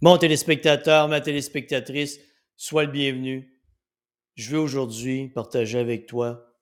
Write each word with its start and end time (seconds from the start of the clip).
Mon 0.00 0.16
téléspectateur, 0.16 1.08
ma 1.08 1.20
téléspectatrice, 1.20 2.20
sois 2.56 2.84
le 2.84 2.92
bienvenu. 2.92 3.60
Je 4.36 4.50
veux 4.50 4.60
aujourd'hui 4.60 5.28
partager 5.28 5.80
avec 5.80 6.06
toi 6.06 6.54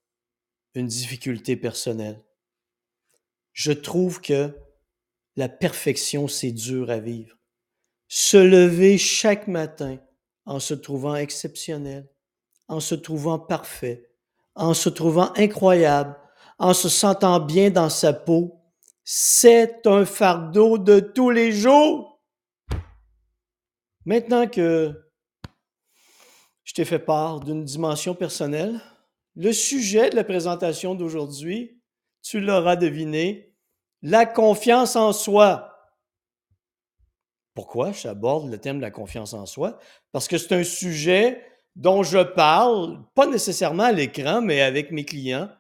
une 0.75 0.87
difficulté 0.87 1.55
personnelle. 1.55 2.25
Je 3.53 3.73
trouve 3.73 4.23
que 4.23 4.57
la 5.37 5.51
perfection, 5.51 6.29
c'est 6.29 6.53
dur 6.53 6.89
à 6.89 6.99
vivre. 6.99 7.37
Se 8.09 8.39
lever 8.39 8.97
chaque 8.97 9.49
matin 9.49 9.99
en 10.47 10.59
se 10.59 10.73
trouvant 10.73 11.17
exceptionnel, 11.17 12.09
en 12.69 12.81
se 12.81 12.95
trouvant 12.95 13.39
parfait, 13.39 14.09
en 14.55 14.73
se 14.73 14.89
trouvant 14.89 15.35
incroyable, 15.37 16.17
en 16.59 16.73
se 16.73 16.89
sentant 16.89 17.39
bien 17.41 17.69
dans 17.69 17.91
sa 17.91 18.15
peau, 18.15 18.63
c'est 19.05 19.87
un 19.87 20.07
fardeau 20.07 20.79
de 20.79 21.01
tous 21.01 21.29
les 21.29 21.53
jours. 21.53 22.16
Maintenant 24.07 24.47
que 24.47 24.95
je 26.63 26.73
t'ai 26.75 26.85
fait 26.85 27.01
part 27.01 27.41
d'une 27.41 27.65
dimension 27.65 28.15
personnelle, 28.15 28.81
le 29.35 29.53
sujet 29.53 30.11
de 30.11 30.17
la 30.17 30.23
présentation 30.23 30.95
d'aujourd'hui, 30.95 31.83
tu 32.23 32.41
l'auras 32.41 32.77
deviné, 32.77 33.53
la 34.03 34.25
confiance 34.25 34.95
en 34.95 35.13
soi. 35.13 35.73
Pourquoi 37.55 37.91
j'aborde 37.91 38.49
le 38.49 38.59
thème 38.59 38.77
de 38.77 38.83
la 38.83 38.93
confiance 38.93 39.35
en 39.35 39.45
soi? 39.45 39.79
Parce 40.13 40.29
que 40.29 40.39
c'est 40.39 40.55
un 40.55 40.65
sujet 40.65 41.45
dont 41.75 42.05
je 42.05 42.23
parle, 42.23 43.05
pas 43.17 43.27
nécessairement 43.27 43.85
à 43.85 43.93
l'écran, 43.93 44.41
mais 44.41 44.61
avec 44.61 44.93
mes 44.93 45.05
clients 45.05 45.51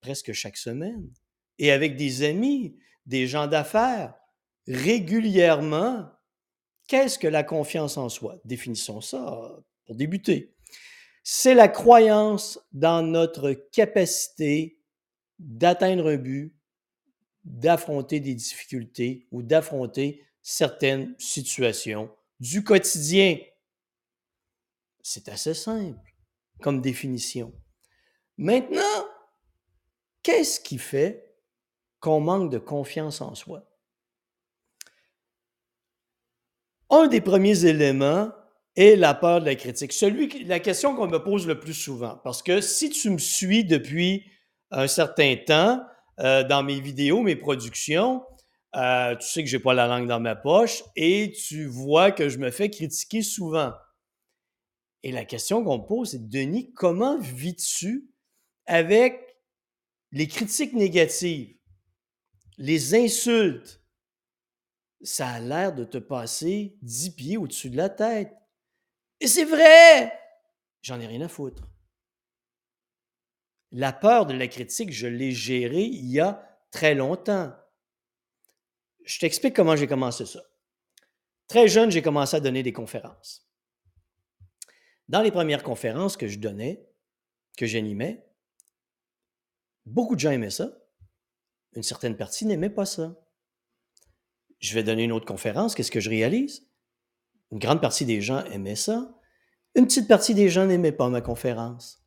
presque 0.00 0.32
chaque 0.32 0.58
semaine 0.58 1.10
et 1.58 1.72
avec 1.72 1.96
des 1.96 2.22
amis, 2.22 2.78
des 3.04 3.26
gens 3.26 3.48
d'affaires, 3.48 4.14
régulièrement 4.68 6.08
Qu'est-ce 6.86 7.18
que 7.18 7.26
la 7.26 7.42
confiance 7.42 7.96
en 7.96 8.08
soi? 8.08 8.40
Définissons 8.44 9.00
ça 9.00 9.56
pour 9.86 9.94
débuter. 9.94 10.54
C'est 11.22 11.54
la 11.54 11.68
croyance 11.68 12.58
dans 12.72 13.02
notre 13.02 13.52
capacité 13.52 14.78
d'atteindre 15.38 16.10
un 16.10 16.16
but, 16.16 16.54
d'affronter 17.44 18.20
des 18.20 18.34
difficultés 18.34 19.26
ou 19.30 19.42
d'affronter 19.42 20.22
certaines 20.42 21.14
situations 21.18 22.10
du 22.40 22.62
quotidien. 22.62 23.38
C'est 25.02 25.28
assez 25.28 25.54
simple 25.54 26.14
comme 26.60 26.80
définition. 26.80 27.52
Maintenant, 28.36 29.06
qu'est-ce 30.22 30.60
qui 30.60 30.78
fait 30.78 31.34
qu'on 32.00 32.20
manque 32.20 32.50
de 32.50 32.58
confiance 32.58 33.20
en 33.20 33.34
soi? 33.34 33.66
Un 36.94 37.08
des 37.08 37.20
premiers 37.20 37.64
éléments 37.64 38.30
est 38.76 38.94
la 38.94 39.14
peur 39.14 39.40
de 39.40 39.46
la 39.46 39.56
critique. 39.56 39.92
Celui, 39.92 40.44
la 40.44 40.60
question 40.60 40.94
qu'on 40.94 41.08
me 41.08 41.18
pose 41.18 41.44
le 41.44 41.58
plus 41.58 41.74
souvent, 41.74 42.20
parce 42.22 42.40
que 42.40 42.60
si 42.60 42.88
tu 42.88 43.10
me 43.10 43.18
suis 43.18 43.64
depuis 43.64 44.24
un 44.70 44.86
certain 44.86 45.34
temps 45.34 45.82
euh, 46.20 46.44
dans 46.44 46.62
mes 46.62 46.78
vidéos, 46.80 47.20
mes 47.22 47.34
productions, 47.34 48.22
euh, 48.76 49.16
tu 49.16 49.26
sais 49.26 49.42
que 49.42 49.48
j'ai 49.50 49.58
pas 49.58 49.74
la 49.74 49.88
langue 49.88 50.06
dans 50.06 50.20
ma 50.20 50.36
poche 50.36 50.84
et 50.94 51.32
tu 51.32 51.66
vois 51.66 52.12
que 52.12 52.28
je 52.28 52.38
me 52.38 52.52
fais 52.52 52.70
critiquer 52.70 53.22
souvent. 53.22 53.72
Et 55.02 55.10
la 55.10 55.24
question 55.24 55.64
qu'on 55.64 55.78
me 55.78 55.86
pose, 55.86 56.12
c'est 56.12 56.28
Denis, 56.28 56.72
comment 56.74 57.18
vis-tu 57.18 58.08
avec 58.66 59.36
les 60.12 60.28
critiques 60.28 60.74
négatives, 60.74 61.56
les 62.56 62.94
insultes, 62.94 63.83
ça 65.04 65.28
a 65.28 65.40
l'air 65.40 65.74
de 65.74 65.84
te 65.84 65.98
passer 65.98 66.76
dix 66.82 67.10
pieds 67.10 67.36
au-dessus 67.36 67.70
de 67.70 67.76
la 67.76 67.90
tête. 67.90 68.34
Et 69.20 69.28
c'est 69.28 69.44
vrai! 69.44 70.18
J'en 70.82 70.98
ai 70.98 71.06
rien 71.06 71.20
à 71.20 71.28
foutre. 71.28 71.68
La 73.70 73.92
peur 73.92 74.26
de 74.26 74.34
la 74.34 74.48
critique, 74.48 74.92
je 74.92 75.06
l'ai 75.06 75.32
gérée 75.32 75.84
il 75.84 76.06
y 76.06 76.20
a 76.20 76.58
très 76.70 76.94
longtemps. 76.94 77.52
Je 79.04 79.18
t'explique 79.18 79.54
comment 79.54 79.76
j'ai 79.76 79.86
commencé 79.86 80.26
ça. 80.26 80.42
Très 81.48 81.68
jeune, 81.68 81.90
j'ai 81.90 82.02
commencé 82.02 82.36
à 82.36 82.40
donner 82.40 82.62
des 82.62 82.72
conférences. 82.72 83.46
Dans 85.08 85.20
les 85.20 85.30
premières 85.30 85.62
conférences 85.62 86.16
que 86.16 86.28
je 86.28 86.38
donnais, 86.38 86.88
que 87.58 87.66
j'animais, 87.66 88.26
beaucoup 89.84 90.14
de 90.14 90.20
gens 90.20 90.30
aimaient 90.30 90.50
ça. 90.50 90.70
Une 91.74 91.82
certaine 91.82 92.16
partie 92.16 92.46
n'aimait 92.46 92.70
pas 92.70 92.86
ça 92.86 93.23
je 94.64 94.74
vais 94.74 94.82
donner 94.82 95.04
une 95.04 95.12
autre 95.12 95.26
conférence, 95.26 95.74
qu'est-ce 95.74 95.90
que 95.90 96.00
je 96.00 96.10
réalise? 96.10 96.66
Une 97.52 97.58
grande 97.58 97.80
partie 97.80 98.06
des 98.06 98.20
gens 98.20 98.44
aimaient 98.46 98.76
ça. 98.76 99.14
Une 99.74 99.86
petite 99.86 100.08
partie 100.08 100.34
des 100.34 100.48
gens 100.48 100.66
n'aimaient 100.66 100.92
pas 100.92 101.08
ma 101.08 101.20
conférence. 101.20 102.02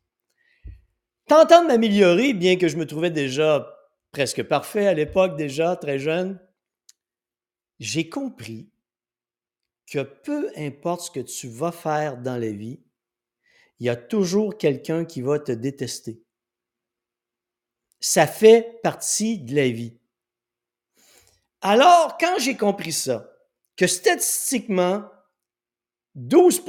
Tentant 1.26 1.62
de 1.62 1.68
m'améliorer, 1.68 2.32
bien 2.32 2.56
que 2.56 2.68
je 2.68 2.76
me 2.76 2.86
trouvais 2.86 3.10
déjà 3.10 3.74
presque 4.10 4.42
parfait 4.42 4.86
à 4.86 4.94
l'époque, 4.94 5.36
déjà 5.36 5.76
très 5.76 5.98
jeune, 5.98 6.40
j'ai 7.78 8.08
compris 8.08 8.70
que 9.86 10.00
peu 10.02 10.50
importe 10.56 11.02
ce 11.02 11.10
que 11.10 11.20
tu 11.20 11.48
vas 11.48 11.72
faire 11.72 12.18
dans 12.18 12.36
la 12.36 12.50
vie, 12.50 12.80
il 13.78 13.86
y 13.86 13.90
a 13.90 13.96
toujours 13.96 14.58
quelqu'un 14.58 15.04
qui 15.04 15.20
va 15.20 15.38
te 15.38 15.52
détester. 15.52 16.22
Ça 18.00 18.26
fait 18.26 18.80
partie 18.82 19.38
de 19.38 19.54
la 19.54 19.68
vie. 19.68 19.98
Alors, 21.60 22.16
quand 22.18 22.38
j'ai 22.38 22.56
compris 22.56 22.92
ça, 22.92 23.30
que 23.76 23.86
statistiquement, 23.86 25.04
12 26.14 26.62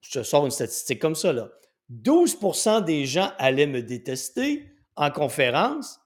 je 0.00 0.22
sors 0.22 0.44
une 0.44 0.50
statistique 0.50 1.00
comme 1.00 1.14
ça, 1.14 1.32
là, 1.32 1.50
12% 1.90 2.84
des 2.84 3.06
gens 3.06 3.32
allaient 3.38 3.66
me 3.66 3.82
détester 3.82 4.72
en 4.96 5.10
conférence 5.10 6.00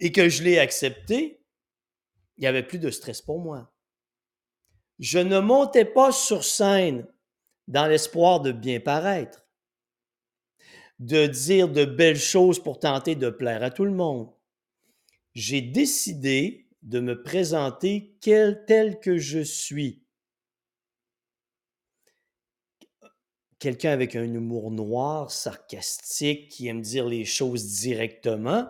et 0.00 0.12
que 0.12 0.28
je 0.28 0.42
l'ai 0.42 0.58
accepté, 0.58 1.42
il 2.36 2.42
n'y 2.42 2.46
avait 2.46 2.62
plus 2.62 2.78
de 2.78 2.90
stress 2.90 3.22
pour 3.22 3.40
moi. 3.40 3.72
Je 4.98 5.18
ne 5.18 5.38
montais 5.38 5.84
pas 5.84 6.12
sur 6.12 6.44
scène 6.44 7.06
dans 7.68 7.86
l'espoir 7.86 8.40
de 8.40 8.52
bien 8.52 8.80
paraître, 8.80 9.46
de 10.98 11.26
dire 11.26 11.68
de 11.68 11.84
belles 11.84 12.18
choses 12.18 12.62
pour 12.62 12.78
tenter 12.78 13.14
de 13.14 13.30
plaire 13.30 13.62
à 13.62 13.70
tout 13.70 13.84
le 13.84 13.92
monde. 13.92 14.32
J'ai 15.34 15.62
décidé 15.62 16.61
de 16.82 17.00
me 17.00 17.22
présenter 17.22 18.16
tel 18.20 18.98
que 19.00 19.18
je 19.18 19.38
suis. 19.38 20.02
Quelqu'un 23.58 23.92
avec 23.92 24.16
un 24.16 24.24
humour 24.24 24.72
noir, 24.72 25.30
sarcastique, 25.30 26.48
qui 26.48 26.66
aime 26.66 26.82
dire 26.82 27.06
les 27.06 27.24
choses 27.24 27.78
directement, 27.80 28.68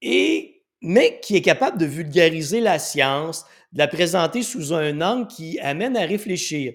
et, 0.00 0.64
mais 0.80 1.20
qui 1.20 1.36
est 1.36 1.42
capable 1.42 1.78
de 1.78 1.84
vulgariser 1.84 2.60
la 2.60 2.78
science, 2.78 3.44
de 3.72 3.78
la 3.78 3.88
présenter 3.88 4.42
sous 4.42 4.72
un 4.72 5.02
angle 5.02 5.28
qui 5.28 5.58
amène 5.60 5.96
à 5.98 6.06
réfléchir. 6.06 6.72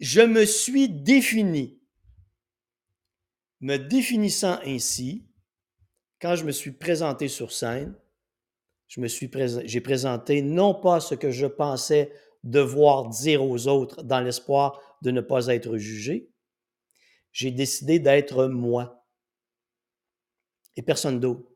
Je 0.00 0.20
me 0.20 0.44
suis 0.44 0.90
défini. 0.90 1.80
Me 3.60 3.78
définissant 3.78 4.58
ainsi, 4.66 5.24
quand 6.20 6.36
je 6.36 6.44
me 6.44 6.52
suis 6.52 6.72
présenté 6.72 7.28
sur 7.28 7.52
scène, 7.52 7.94
je 8.92 9.00
me 9.00 9.08
suis 9.08 9.30
j'ai 9.64 9.80
présenté 9.80 10.42
non 10.42 10.74
pas 10.74 11.00
ce 11.00 11.14
que 11.14 11.30
je 11.30 11.46
pensais 11.46 12.12
devoir 12.44 13.08
dire 13.08 13.42
aux 13.42 13.66
autres 13.66 14.02
dans 14.02 14.20
l'espoir 14.20 14.78
de 15.00 15.10
ne 15.10 15.22
pas 15.22 15.46
être 15.46 15.78
jugé, 15.78 16.30
j'ai 17.32 17.50
décidé 17.52 18.00
d'être 18.00 18.48
moi 18.48 19.06
et 20.76 20.82
personne 20.82 21.20
d'autre. 21.20 21.48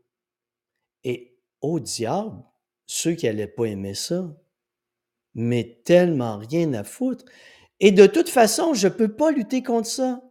Et 1.05 1.37
au 1.61 1.79
diable, 1.79 2.43
ceux 2.87 3.13
qui 3.13 3.27
n'allaient 3.27 3.47
pas 3.47 3.67
aimer 3.67 3.93
ça, 3.93 4.35
mais 5.35 5.83
tellement 5.85 6.39
rien 6.39 6.73
à 6.73 6.85
foutre. 6.85 7.27
Et 7.81 7.93
de 7.93 8.07
toute 8.07 8.31
façon, 8.31 8.73
je 8.73 8.89
ne 8.89 8.95
peux 8.95 9.15
pas 9.15 9.31
lutter 9.31 9.63
contre 9.63 9.89
ça. 9.89 10.23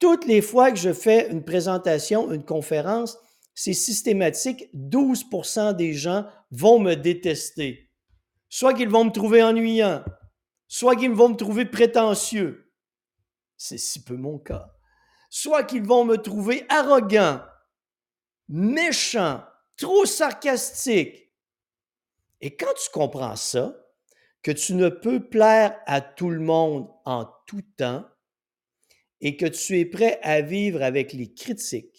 Toutes 0.00 0.26
les 0.26 0.42
fois 0.42 0.72
que 0.72 0.78
je 0.78 0.92
fais 0.92 1.30
une 1.30 1.44
présentation, 1.44 2.32
une 2.32 2.44
conférence, 2.44 3.18
c'est 3.54 3.72
systématique, 3.72 4.68
12% 4.74 5.74
des 5.74 5.94
gens 5.94 6.26
vont 6.50 6.78
me 6.78 6.94
détester. 6.94 7.90
Soit 8.48 8.74
qu'ils 8.74 8.88
vont 8.88 9.04
me 9.04 9.10
trouver 9.10 9.42
ennuyant, 9.42 10.04
soit 10.68 10.96
qu'ils 10.96 11.12
vont 11.12 11.30
me 11.30 11.36
trouver 11.36 11.64
prétentieux. 11.64 12.72
C'est 13.56 13.78
si 13.78 14.02
peu 14.02 14.16
mon 14.16 14.38
cas. 14.38 14.74
Soit 15.30 15.64
qu'ils 15.64 15.84
vont 15.84 16.04
me 16.04 16.16
trouver 16.16 16.64
arrogant, 16.68 17.40
méchant, 18.48 19.42
trop 19.76 20.04
sarcastique. 20.04 21.32
Et 22.40 22.56
quand 22.56 22.74
tu 22.74 22.90
comprends 22.90 23.36
ça, 23.36 23.74
que 24.42 24.50
tu 24.50 24.74
ne 24.74 24.88
peux 24.88 25.28
plaire 25.28 25.80
à 25.86 26.00
tout 26.00 26.28
le 26.28 26.40
monde 26.40 26.88
en 27.04 27.24
tout 27.46 27.62
temps 27.76 28.06
et 29.20 29.36
que 29.36 29.46
tu 29.46 29.78
es 29.78 29.86
prêt 29.86 30.20
à 30.22 30.42
vivre 30.42 30.82
avec 30.82 31.14
les 31.14 31.32
critiques, 31.32 31.93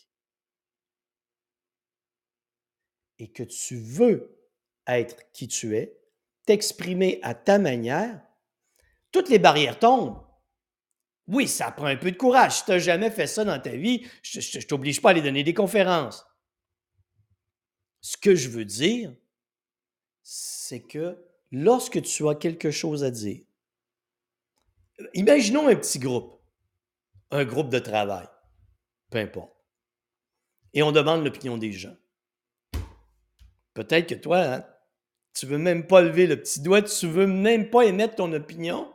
et 3.20 3.32
que 3.32 3.44
tu 3.44 3.78
veux 3.78 4.38
être 4.88 5.32
qui 5.32 5.48
tu 5.48 5.76
es, 5.76 5.98
t'exprimer 6.46 7.20
à 7.24 7.34
ta 7.34 7.58
manière, 7.58 8.22
toutes 9.12 9.30
les 9.30 9.40
barrières 9.40 9.80
tombent. 9.80 10.22
Oui, 11.28 11.48
ça 11.48 11.72
prend 11.72 11.88
un 11.88 11.96
peu 11.96 12.12
de 12.12 12.18
courage. 12.18 12.58
Si 12.58 12.66
tu 12.66 12.72
n'as 12.72 12.80
jamais 12.80 13.10
fait 13.10 13.28
ça 13.28 13.44
dans 13.44 13.60
ta 13.60 13.76
vie, 13.76 14.06
je 14.22 14.40
ne 14.58 14.64
t'oblige 14.64 15.02
pas 15.02 15.10
à 15.10 15.12
aller 15.12 15.22
donner 15.22 15.44
des 15.44 15.54
conférences. 15.54 16.26
Ce 18.02 18.18
que 18.18 18.36
je 18.36 18.50
veux 18.50 18.66
dire, 18.66 19.16
c'est 20.22 20.82
que 20.82 21.18
lorsque 21.52 22.02
tu 22.04 22.28
as 22.28 22.36
quelque 22.36 22.70
chose 22.70 23.04
à 23.04 23.10
dire, 23.10 23.44
imaginons 25.16 25.68
un 25.68 25.76
petit 25.76 25.98
groupe, 25.98 26.40
un 27.32 27.46
groupe 27.46 27.70
de 27.70 27.80
travail, 27.80 28.28
peu 29.10 29.18
importe, 29.18 29.56
et 30.74 30.84
on 30.84 30.92
demande 30.92 31.24
l'opinion 31.24 31.58
des 31.58 31.72
gens. 31.72 31.96
Peut-être 33.76 34.10
que 34.10 34.16
toi, 34.16 34.40
hein, 34.40 34.66
tu 35.34 35.46
veux 35.46 35.58
même 35.60 35.86
pas 35.86 36.02
lever 36.02 36.26
le 36.26 36.42
petit 36.42 36.62
doigt, 36.62 36.82
tu 36.82 37.08
veux 37.08 37.28
même 37.28 37.70
pas 37.70 37.84
émettre 37.84 38.16
ton 38.16 38.32
opinion 38.34 38.92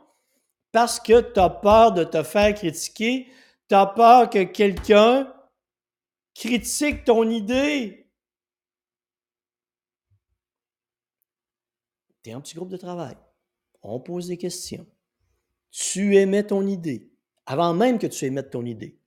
parce 0.71 0.99
que 0.99 1.21
tu 1.21 1.39
as 1.39 1.49
peur 1.49 1.93
de 1.93 2.03
te 2.03 2.23
faire 2.23 2.53
critiquer, 2.55 3.27
tu 3.69 3.75
as 3.75 3.85
peur 3.85 4.29
que 4.29 4.43
quelqu'un 4.43 5.31
critique 6.33 7.05
ton 7.05 7.29
idée. 7.29 8.09
Tu 12.23 12.31
es 12.31 12.33
un 12.33 12.41
petit 12.41 12.55
groupe 12.55 12.69
de 12.69 12.77
travail. 12.77 13.15
On 13.83 13.99
pose 13.99 14.27
des 14.27 14.37
questions. 14.37 14.87
Tu 15.69 16.15
émets 16.15 16.47
ton 16.47 16.65
idée. 16.65 17.11
Avant 17.45 17.73
même 17.73 17.99
que 17.99 18.07
tu 18.07 18.25
émettes 18.25 18.51
ton 18.51 18.65
idée, 18.65 18.99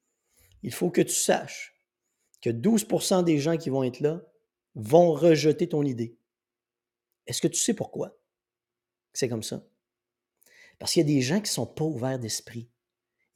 il 0.63 0.73
faut 0.73 0.91
que 0.91 1.01
tu 1.01 1.15
saches 1.15 1.75
que 2.41 2.51
12% 2.51 3.25
des 3.25 3.39
gens 3.39 3.57
qui 3.57 3.71
vont 3.71 3.85
être 3.85 4.01
là 4.01 4.21
vont 4.75 5.13
rejeter 5.13 5.69
ton 5.69 5.83
idée. 5.83 6.17
Est-ce 7.27 7.41
que 7.41 7.49
tu 7.49 7.59
sais 7.59 7.75
pourquoi 7.75 8.17
c'est 9.13 9.29
comme 9.29 9.43
ça? 9.43 9.65
Parce 10.79 10.93
qu'il 10.93 11.09
y 11.09 11.13
a 11.13 11.15
des 11.15 11.23
gens 11.23 11.37
qui 11.37 11.51
ne 11.51 11.55
sont 11.55 11.67
pas 11.67 11.85
ouverts 11.85 12.19
d'esprit. 12.19 12.69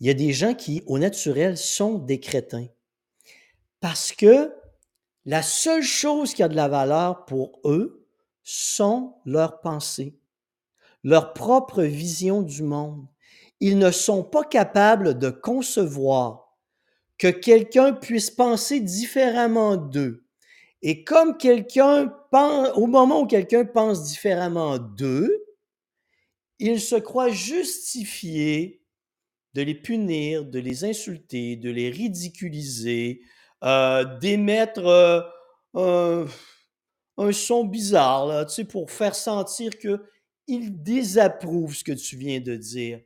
Il 0.00 0.06
y 0.06 0.11
a 0.11 0.14
des 0.14 0.32
gens 0.32 0.55
qui, 0.55 0.82
au 0.87 0.99
naturel, 0.99 1.56
sont 1.56 1.99
des 1.99 2.20
crétins. 2.20 2.67
Parce 3.81 4.12
que 4.12 4.52
la 5.25 5.43
seule 5.43 5.82
chose 5.82 6.35
qui 6.35 6.43
a 6.43 6.49
de 6.49 6.56
la 6.56 6.69
valeur 6.69 7.25
pour 7.26 7.61
eux 7.64 8.08
sont 8.43 9.17
leurs 9.25 9.61
pensées, 9.61 10.19
leur 11.05 11.32
propre 11.32 11.82
vision 11.82 12.43
du 12.43 12.62
monde. 12.62 13.06
Ils 13.61 13.79
ne 13.79 13.91
sont 13.91 14.25
pas 14.25 14.44
capables 14.44 15.19
de 15.19 15.31
concevoir 15.31 16.56
que 17.19 17.29
quelqu'un 17.29 17.93
puisse 17.93 18.31
penser 18.31 18.81
différemment 18.81 19.76
d'eux. 19.76 20.28
Et 20.83 21.05
comme 21.05 21.37
quelqu'un 21.37 22.07
pense, 22.31 22.69
au 22.77 22.87
moment 22.87 23.23
où 23.23 23.27
quelqu'un 23.27 23.65
pense 23.65 24.05
différemment 24.05 24.79
d'eux, 24.79 25.45
il 26.59 26.81
se 26.81 26.97
croit 26.97 27.31
justifié 27.31 28.83
de 29.55 29.63
les 29.63 29.75
punir, 29.75 30.45
de 30.45 30.59
les 30.59 30.85
insulter, 30.85 31.57
de 31.57 31.71
les 31.71 31.91
ridiculiser, 31.91 33.23
euh, 33.65 34.05
d'émettre 34.19 35.25
euh, 35.75 36.27
un, 37.17 37.33
son 37.33 37.65
bizarre, 37.65 38.47
tu 38.47 38.55
sais, 38.55 38.65
pour 38.65 38.91
faire 38.91 39.15
sentir 39.15 39.73
qu'il 39.79 40.83
désapprouve 40.83 41.75
ce 41.75 41.83
que 41.83 41.93
tu 41.93 42.17
viens 42.17 42.41
de 42.41 42.55
dire. 42.55 43.01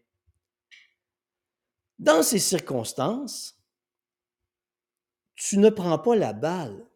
Dans 1.99 2.23
ces 2.23 2.39
circonstances, 2.39 3.57
tu 5.37 5.59
ne 5.59 5.71
prends 5.71 5.99
pas 5.99 6.17
la 6.17 6.33
balle, 6.33 6.87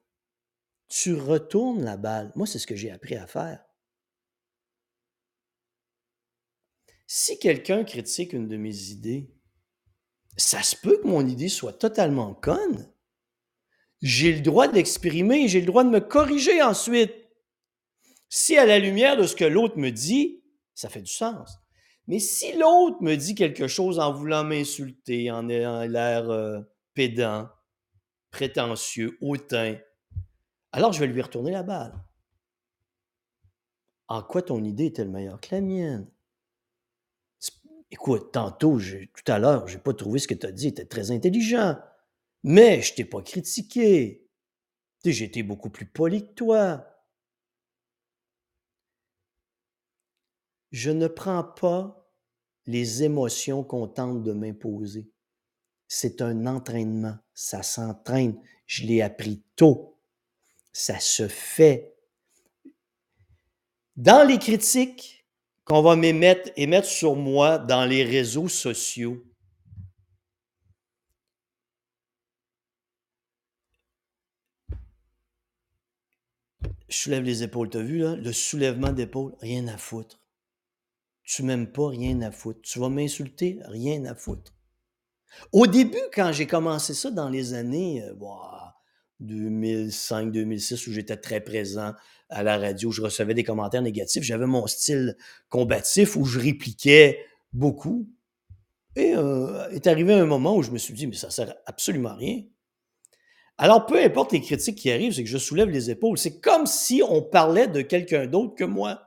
tu 0.88 1.14
retournes 1.14 1.84
la 1.84 1.96
balle. 1.96 2.32
Moi, 2.36 2.46
c'est 2.46 2.58
ce 2.58 2.66
que 2.66 2.76
j'ai 2.76 2.90
appris 2.90 3.16
à 3.16 3.26
faire. 3.26 3.64
Si 7.06 7.38
quelqu'un 7.38 7.84
critique 7.84 8.32
une 8.32 8.48
de 8.48 8.56
mes 8.56 8.90
idées, 8.90 9.30
ça 10.36 10.62
se 10.62 10.76
peut 10.76 10.98
que 10.98 11.06
mon 11.06 11.26
idée 11.26 11.48
soit 11.48 11.72
totalement 11.72 12.34
conne. 12.34 12.92
J'ai 14.02 14.32
le 14.32 14.40
droit 14.40 14.68
de 14.68 14.74
l'exprimer, 14.74 15.48
j'ai 15.48 15.60
le 15.60 15.66
droit 15.66 15.84
de 15.84 15.90
me 15.90 16.00
corriger 16.00 16.62
ensuite. 16.62 17.14
Si 18.28 18.56
à 18.56 18.66
la 18.66 18.78
lumière 18.78 19.16
de 19.16 19.26
ce 19.26 19.36
que 19.36 19.44
l'autre 19.44 19.78
me 19.78 19.90
dit, 19.90 20.42
ça 20.74 20.88
fait 20.88 21.00
du 21.00 21.12
sens. 21.12 21.58
Mais 22.06 22.18
si 22.18 22.52
l'autre 22.52 23.02
me 23.02 23.14
dit 23.16 23.34
quelque 23.34 23.66
chose 23.66 23.98
en 23.98 24.12
voulant 24.12 24.44
m'insulter, 24.44 25.30
en 25.30 25.48
ayant 25.48 25.82
l'air 25.82 26.28
euh, 26.30 26.60
pédant, 26.94 27.48
prétentieux, 28.30 29.16
hautain, 29.20 29.78
alors 30.76 30.92
je 30.92 31.00
vais 31.00 31.06
lui 31.06 31.22
retourner 31.22 31.52
la 31.52 31.62
balle. 31.62 31.94
En 34.08 34.22
quoi 34.22 34.42
ton 34.42 34.62
idée 34.62 34.86
est-elle 34.86 35.08
meilleure 35.08 35.40
que 35.40 35.54
la 35.54 35.62
mienne? 35.62 36.06
Écoute, 37.90 38.30
tantôt, 38.30 38.78
tout 38.78 39.32
à 39.32 39.38
l'heure, 39.38 39.66
je 39.68 39.76
n'ai 39.76 39.82
pas 39.82 39.94
trouvé 39.94 40.18
ce 40.18 40.28
que 40.28 40.34
tu 40.34 40.44
as 40.44 40.52
dit 40.52 40.68
était 40.68 40.84
très 40.84 41.10
intelligent, 41.12 41.78
mais 42.42 42.82
je 42.82 42.92
t'ai 42.92 43.06
pas 43.06 43.22
critiqué. 43.22 44.28
J'ai 45.02 45.24
été 45.24 45.42
beaucoup 45.42 45.70
plus 45.70 45.86
poli 45.86 46.26
que 46.26 46.34
toi. 46.34 46.86
Je 50.72 50.90
ne 50.90 51.06
prends 51.06 51.44
pas 51.44 52.06
les 52.66 53.02
émotions 53.02 53.64
qu'on 53.64 53.88
tente 53.88 54.22
de 54.22 54.32
m'imposer. 54.34 55.10
C'est 55.88 56.20
un 56.20 56.46
entraînement, 56.46 57.16
ça 57.32 57.62
s'entraîne. 57.62 58.38
Je 58.66 58.84
l'ai 58.84 59.00
appris 59.00 59.42
tôt. 59.54 59.95
Ça 60.78 61.00
se 61.00 61.26
fait. 61.26 61.96
Dans 63.96 64.28
les 64.28 64.38
critiques, 64.38 65.26
qu'on 65.64 65.80
va 65.80 65.96
m'émettre, 65.96 66.50
émettre 66.56 66.86
sur 66.86 67.16
moi 67.16 67.56
dans 67.56 67.86
les 67.86 68.04
réseaux 68.04 68.48
sociaux. 68.48 69.24
Je 76.88 76.96
soulève 76.98 77.22
les 77.22 77.42
épaules. 77.42 77.70
Tu 77.70 77.78
as 77.78 77.82
vu, 77.82 77.98
là? 78.00 78.14
Le 78.14 78.34
soulèvement 78.34 78.92
d'épaule, 78.92 79.34
rien 79.40 79.66
à 79.68 79.78
foutre. 79.78 80.20
Tu 81.22 81.42
m'aimes 81.42 81.72
pas, 81.72 81.88
rien 81.88 82.20
à 82.20 82.30
foutre. 82.30 82.60
Tu 82.60 82.78
vas 82.78 82.90
m'insulter, 82.90 83.60
rien 83.64 84.04
à 84.04 84.14
foutre. 84.14 84.52
Au 85.52 85.66
début, 85.66 86.04
quand 86.12 86.32
j'ai 86.32 86.46
commencé 86.46 86.92
ça 86.92 87.10
dans 87.10 87.30
les 87.30 87.54
années, 87.54 88.02
euh, 88.02 88.12
2005-2006 89.22 90.88
où 90.88 90.92
j'étais 90.92 91.16
très 91.16 91.40
présent 91.40 91.92
à 92.28 92.42
la 92.42 92.58
radio, 92.58 92.90
je 92.90 93.02
recevais 93.02 93.34
des 93.34 93.44
commentaires 93.44 93.82
négatifs. 93.82 94.22
J'avais 94.22 94.46
mon 94.46 94.66
style 94.66 95.16
combatif 95.48 96.16
où 96.16 96.24
je 96.24 96.38
répliquais 96.38 97.18
beaucoup. 97.52 98.08
Et 98.96 99.14
euh, 99.14 99.68
est 99.70 99.86
arrivé 99.86 100.14
un 100.14 100.24
moment 100.24 100.56
où 100.56 100.62
je 100.62 100.70
me 100.70 100.78
suis 100.78 100.94
dit, 100.94 101.06
mais 101.06 101.16
ça 101.16 101.30
sert 101.30 101.54
absolument 101.66 102.10
à 102.10 102.16
rien. 102.16 102.42
Alors, 103.58 103.86
peu 103.86 104.02
importe 104.02 104.32
les 104.32 104.40
critiques 104.40 104.76
qui 104.76 104.90
arrivent, 104.90 105.12
c'est 105.12 105.24
que 105.24 105.30
je 105.30 105.38
soulève 105.38 105.70
les 105.70 105.90
épaules. 105.90 106.18
C'est 106.18 106.40
comme 106.40 106.66
si 106.66 107.02
on 107.06 107.22
parlait 107.22 107.68
de 107.68 107.80
quelqu'un 107.80 108.26
d'autre 108.26 108.54
que 108.54 108.64
moi. 108.64 109.06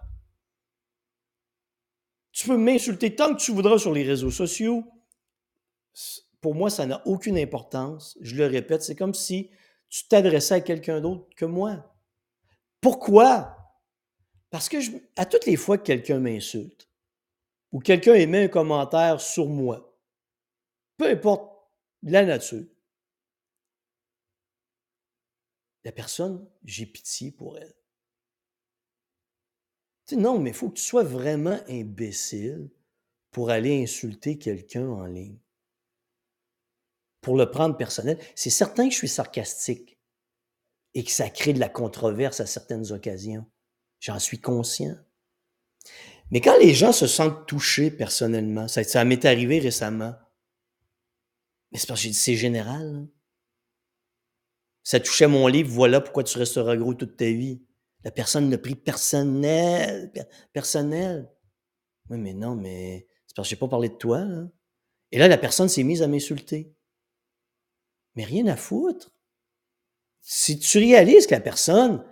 Tu 2.31 2.47
peux 2.47 2.57
m'insulter 2.57 3.15
tant 3.15 3.33
que 3.35 3.41
tu 3.41 3.51
voudras 3.51 3.77
sur 3.77 3.93
les 3.93 4.03
réseaux 4.03 4.31
sociaux. 4.31 4.85
Pour 6.41 6.55
moi, 6.55 6.69
ça 6.69 6.85
n'a 6.85 7.05
aucune 7.05 7.37
importance. 7.37 8.17
Je 8.21 8.35
le 8.35 8.45
répète, 8.45 8.81
c'est 8.81 8.95
comme 8.95 9.13
si 9.13 9.49
tu 9.89 10.07
t'adressais 10.07 10.55
à 10.55 10.61
quelqu'un 10.61 11.01
d'autre 11.01 11.27
que 11.35 11.45
moi. 11.45 11.95
Pourquoi? 12.81 13.57
Parce 14.49 14.69
que 14.69 14.77
à 15.15 15.25
toutes 15.25 15.45
les 15.45 15.57
fois 15.57 15.77
que 15.77 15.83
quelqu'un 15.83 16.19
m'insulte 16.19 16.89
ou 17.71 17.79
quelqu'un 17.79 18.15
émet 18.15 18.45
un 18.45 18.47
commentaire 18.47 19.21
sur 19.21 19.47
moi, 19.47 19.99
peu 20.97 21.09
importe 21.09 21.51
la 22.03 22.25
nature, 22.25 22.65
la 25.83 25.91
personne, 25.91 26.47
j'ai 26.63 26.85
pitié 26.85 27.31
pour 27.31 27.57
elle. 27.57 27.73
Tu 30.07 30.17
non, 30.17 30.39
mais 30.39 30.49
il 30.49 30.55
faut 30.55 30.69
que 30.69 30.77
tu 30.77 30.83
sois 30.83 31.03
vraiment 31.03 31.59
imbécile 31.67 32.69
pour 33.31 33.51
aller 33.51 33.83
insulter 33.83 34.39
quelqu'un 34.39 34.87
en 34.87 35.05
ligne 35.05 35.37
pour 37.21 37.37
le 37.37 37.49
prendre 37.49 37.77
personnel. 37.77 38.17
C'est 38.35 38.49
certain 38.49 38.87
que 38.87 38.93
je 38.93 38.97
suis 38.97 39.07
sarcastique 39.07 39.99
et 40.93 41.03
que 41.03 41.11
ça 41.11 41.29
crée 41.29 41.53
de 41.53 41.59
la 41.59 41.69
controverse 41.69 42.39
à 42.39 42.45
certaines 42.45 42.91
occasions. 42.91 43.45
J'en 43.99 44.19
suis 44.19 44.39
conscient. 44.39 44.95
Mais 46.31 46.41
quand 46.41 46.57
les 46.59 46.73
gens 46.73 46.91
se 46.91 47.07
sentent 47.07 47.47
touchés 47.47 47.91
personnellement, 47.91 48.67
ça, 48.67 49.05
m'est 49.05 49.25
arrivé 49.25 49.59
récemment, 49.59 50.13
mais 51.71 51.79
c'est 51.79 51.87
parce 51.87 52.03
que 52.03 52.13
c'est 52.13 52.35
général. 52.35 53.07
Ça 54.83 54.99
touchait 54.99 55.27
mon 55.27 55.47
livre, 55.47 55.69
voilà 55.69 56.01
pourquoi 56.01 56.23
tu 56.23 56.37
resteras 56.37 56.75
gros 56.75 56.93
toute 56.93 57.17
ta 57.17 57.25
vie. 57.25 57.61
La 58.03 58.11
personne 58.11 58.49
l'a 58.49 58.57
pris 58.57 58.75
personnel, 58.75 60.11
personnel. 60.53 61.29
Oui, 62.09 62.17
mais 62.17 62.33
non, 62.33 62.55
mais 62.55 63.07
c'est 63.27 63.35
parce 63.35 63.47
que 63.47 63.51
je 63.51 63.55
n'ai 63.55 63.59
pas 63.59 63.67
parlé 63.67 63.89
de 63.89 63.95
toi. 63.95 64.25
Et 65.11 65.19
là, 65.19 65.27
la 65.27 65.37
personne 65.37 65.69
s'est 65.69 65.83
mise 65.83 66.01
à 66.01 66.07
m'insulter. 66.07 66.73
Mais 68.15 68.23
rien 68.23 68.47
à 68.47 68.55
foutre. 68.55 69.11
Si 70.21 70.59
tu 70.59 70.77
réalises 70.77 71.27
que 71.27 71.35
la 71.35 71.41
personne, 71.41 72.03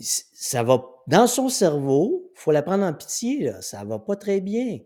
ça 0.00 0.62
va 0.62 0.84
dans 1.06 1.26
son 1.26 1.48
cerveau, 1.48 2.30
faut 2.34 2.52
la 2.52 2.62
prendre 2.62 2.84
en 2.84 2.94
pitié, 2.94 3.44
là, 3.44 3.62
ça 3.62 3.84
va 3.84 3.98
pas 3.98 4.16
très 4.16 4.40
bien. 4.40 4.78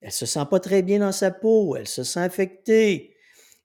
Elle 0.00 0.12
se 0.12 0.26
sent 0.26 0.44
pas 0.50 0.60
très 0.60 0.82
bien 0.82 1.00
dans 1.00 1.12
sa 1.12 1.30
peau, 1.30 1.74
elle 1.76 1.88
se 1.88 2.04
sent 2.04 2.20
affectée. 2.20 3.14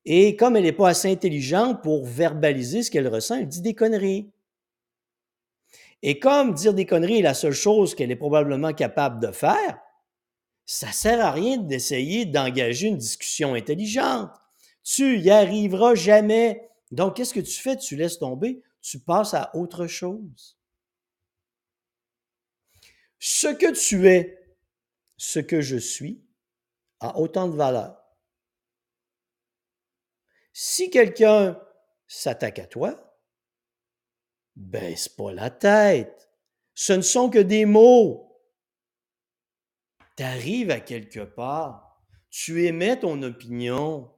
Et 0.05 0.36
comme 0.36 0.55
elle 0.55 0.63
n'est 0.63 0.72
pas 0.72 0.89
assez 0.89 1.12
intelligente 1.12 1.82
pour 1.84 2.05
verbaliser 2.05 2.84
ce 2.84 2.91
qu'elle 2.91 3.08
ressent, 3.08 3.36
elle 3.36 3.48
dit 3.48 3.62
des 3.62 3.75
conneries. 3.75 4.32
Et 6.01 6.20
comme 6.20 6.53
dire 6.53 6.74
des 6.74 6.86
conneries 6.86 7.20
est 7.20 7.24
la 7.24 7.34
seule 7.34 7.53
chose 7.53 7.96
qu'elle 7.96 8.12
est 8.12 8.17
probablement 8.17 8.74
capable 8.74 9.25
de 9.25 9.32
faire, 9.32 9.79
ça 10.65 10.91
sert 10.91 11.24
à 11.24 11.32
rien 11.32 11.58
d'essayer 11.58 12.25
d'engager 12.25 12.88
une 12.88 12.98
discussion 12.98 13.53
intelligente. 13.53 14.32
Tu 14.84 15.20
y 15.20 15.30
arriveras 15.30 15.96
jamais. 15.96 16.70
Donc, 16.92 17.16
qu'est-ce 17.16 17.34
que 17.34 17.40
tu 17.40 17.60
fais? 17.60 17.78
Tu 17.78 17.96
laisses 17.96 18.20
tomber, 18.20 18.62
tu 18.82 19.00
passes 19.00 19.34
à 19.34 19.56
autre 19.56 19.88
chose. 19.88 20.58
Ce 23.20 23.48
que 23.48 23.72
tu 23.72 24.08
es, 24.10 24.56
ce 25.18 25.40
que 25.40 25.62
je 25.62 25.78
suis, 25.78 26.22
a 27.00 27.18
autant 27.18 27.48
de 27.48 27.56
valeur. 27.56 27.98
Si 30.52 30.90
quelqu'un 30.90 31.60
s'attaque 32.08 32.60
à 32.60 32.68
toi, 32.68 33.18
baisse 34.56 35.10
pas 35.10 35.32
la 35.32 35.50
tête. 35.50 36.30
Ce 36.75 36.94
ne 36.94 37.02
sont 37.02 37.30
que 37.30 37.40
des 37.40 37.66
mots. 37.66 38.40
Tu 40.16 40.24
arrives 40.24 40.70
à 40.70 40.80
quelque 40.80 41.22
part, 41.22 42.04
tu 42.30 42.66
émets 42.66 43.00
ton 43.00 43.22
opinion. 43.24 44.13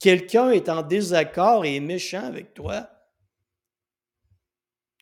Quelqu'un 0.00 0.50
est 0.50 0.68
en 0.68 0.82
désaccord 0.82 1.64
et 1.64 1.76
est 1.76 1.80
méchant 1.80 2.24
avec 2.24 2.54
toi. 2.54 2.88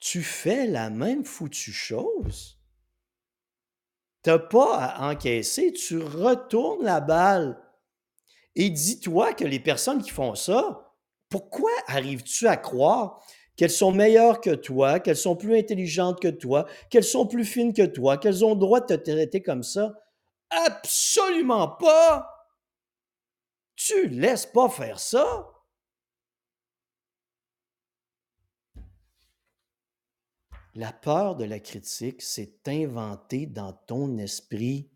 Tu 0.01 0.23
fais 0.23 0.67
la 0.67 0.91
même 0.91 1.25
foutue 1.25 1.73
chose. 1.73 2.59
Tu 4.23 4.31
n'as 4.31 4.39
pas 4.39 4.77
à 4.77 5.11
encaisser, 5.11 5.73
tu 5.73 5.99
retournes 5.99 6.85
la 6.85 7.01
balle. 7.01 7.59
Et 8.57 8.71
dis-toi 8.71 9.33
que 9.33 9.45
les 9.45 9.61
personnes 9.61 10.03
qui 10.03 10.11
font 10.11 10.35
ça, 10.35 10.95
pourquoi 11.29 11.71
arrives-tu 11.87 12.49
à 12.49 12.57
croire 12.57 13.21
qu'elles 13.57 13.71
sont 13.71 13.93
meilleures 13.93 14.41
que 14.41 14.55
toi, 14.55 15.01
qu'elles 15.01 15.17
sont 15.17 15.37
plus 15.37 15.57
intelligentes 15.57 16.21
que 16.21 16.29
toi, 16.29 16.67
qu'elles 16.91 17.05
sont 17.05 17.27
plus 17.27 17.45
fines 17.45 17.73
que 17.73 17.87
toi, 17.87 18.19
qu'elles 18.19 18.45
ont 18.45 18.55
le 18.55 18.61
droit 18.61 18.81
de 18.81 18.97
te 18.97 19.11
traiter 19.11 19.43
comme 19.43 19.63
ça? 19.63 19.95
Absolument 20.51 21.69
pas! 21.69 22.40
Tu 23.83 24.09
laisses 24.09 24.45
pas 24.45 24.69
faire 24.69 25.01
ça! 25.01 25.55
La 30.75 30.93
peur 30.93 31.35
de 31.35 31.45
la 31.45 31.61
critique 31.61 32.21
s'est 32.21 32.59
inventée 32.67 33.47
dans 33.47 33.73
ton 33.73 34.19
esprit. 34.19 34.91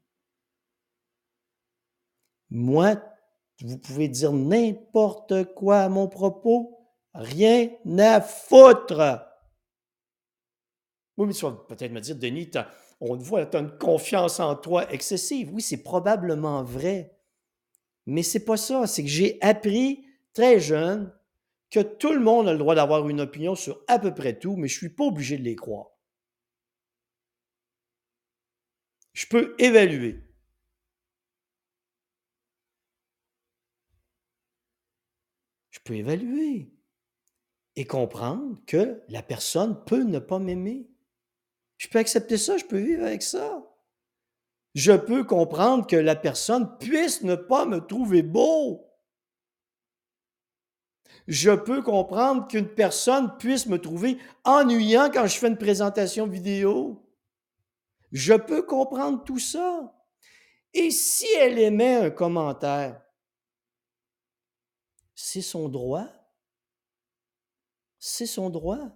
Moi, 2.50 3.02
vous 3.62 3.78
pouvez 3.78 4.08
dire 4.08 4.34
n'importe 4.34 5.54
quoi 5.54 5.78
à 5.78 5.88
mon 5.88 6.06
propos, 6.06 6.78
rien 7.14 7.70
à 7.98 8.20
foutre. 8.20 9.26
Oui, 11.16 11.26
mais 11.26 11.32
tu 11.32 11.46
vas 11.46 11.52
peut-être 11.52 11.92
me 11.92 12.02
dire, 12.02 12.16
Denis, 12.16 12.50
on 13.00 13.16
te 13.16 13.22
voit, 13.22 13.46
tu 13.46 13.56
as 13.56 13.60
une 13.60 13.78
confiance 13.78 14.40
en 14.40 14.54
toi 14.56 14.92
excessive. 14.92 15.54
Oui, 15.54 15.62
c'est 15.62 15.82
probablement 15.82 16.62
vrai. 16.62 17.13
Mais 18.06 18.22
c'est 18.22 18.44
pas 18.44 18.56
ça. 18.56 18.86
C'est 18.86 19.02
que 19.02 19.08
j'ai 19.08 19.38
appris 19.40 20.06
très 20.32 20.60
jeune 20.60 21.12
que 21.70 21.80
tout 21.80 22.12
le 22.12 22.20
monde 22.20 22.48
a 22.48 22.52
le 22.52 22.58
droit 22.58 22.74
d'avoir 22.74 23.08
une 23.08 23.20
opinion 23.20 23.54
sur 23.54 23.82
à 23.88 23.98
peu 23.98 24.14
près 24.14 24.38
tout, 24.38 24.56
mais 24.56 24.68
je 24.68 24.78
suis 24.78 24.90
pas 24.90 25.04
obligé 25.04 25.38
de 25.38 25.42
les 25.42 25.56
croire. 25.56 25.88
Je 29.12 29.26
peux 29.26 29.54
évaluer. 29.58 30.20
Je 35.70 35.80
peux 35.80 35.94
évaluer 35.94 36.72
et 37.76 37.86
comprendre 37.86 38.60
que 38.66 39.02
la 39.08 39.22
personne 39.22 39.84
peut 39.84 40.02
ne 40.02 40.18
pas 40.18 40.38
m'aimer. 40.38 40.88
Je 41.78 41.88
peux 41.88 41.98
accepter 41.98 42.38
ça, 42.38 42.56
je 42.56 42.64
peux 42.64 42.78
vivre 42.78 43.04
avec 43.04 43.22
ça. 43.22 43.73
Je 44.74 44.92
peux 44.92 45.24
comprendre 45.24 45.86
que 45.86 45.96
la 45.96 46.16
personne 46.16 46.76
puisse 46.78 47.22
ne 47.22 47.36
pas 47.36 47.64
me 47.64 47.78
trouver 47.78 48.22
beau. 48.22 48.90
Je 51.26 51.52
peux 51.52 51.80
comprendre 51.80 52.48
qu'une 52.48 52.68
personne 52.68 53.36
puisse 53.38 53.66
me 53.66 53.80
trouver 53.80 54.18
ennuyant 54.44 55.10
quand 55.10 55.26
je 55.26 55.38
fais 55.38 55.48
une 55.48 55.56
présentation 55.56 56.26
vidéo. 56.26 57.08
Je 58.12 58.34
peux 58.34 58.62
comprendre 58.62 59.24
tout 59.24 59.38
ça. 59.38 59.94
Et 60.74 60.90
si 60.90 61.26
elle 61.38 61.58
émet 61.58 61.94
un 61.96 62.10
commentaire, 62.10 63.00
c'est 65.14 65.40
son 65.40 65.68
droit. 65.68 66.08
C'est 67.98 68.26
son 68.26 68.50
droit. 68.50 68.90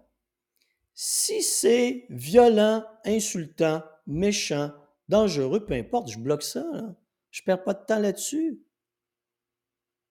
Si 0.92 1.42
c'est 1.42 2.04
violent, 2.10 2.84
insultant, 3.04 3.82
méchant, 4.06 4.72
dangereux, 5.08 5.64
peu 5.64 5.74
importe, 5.74 6.10
je 6.10 6.18
bloque 6.18 6.42
ça. 6.42 6.64
Je 7.30 7.42
ne 7.42 7.44
perds 7.44 7.64
pas 7.64 7.74
de 7.74 7.84
temps 7.84 7.98
là-dessus. 7.98 8.62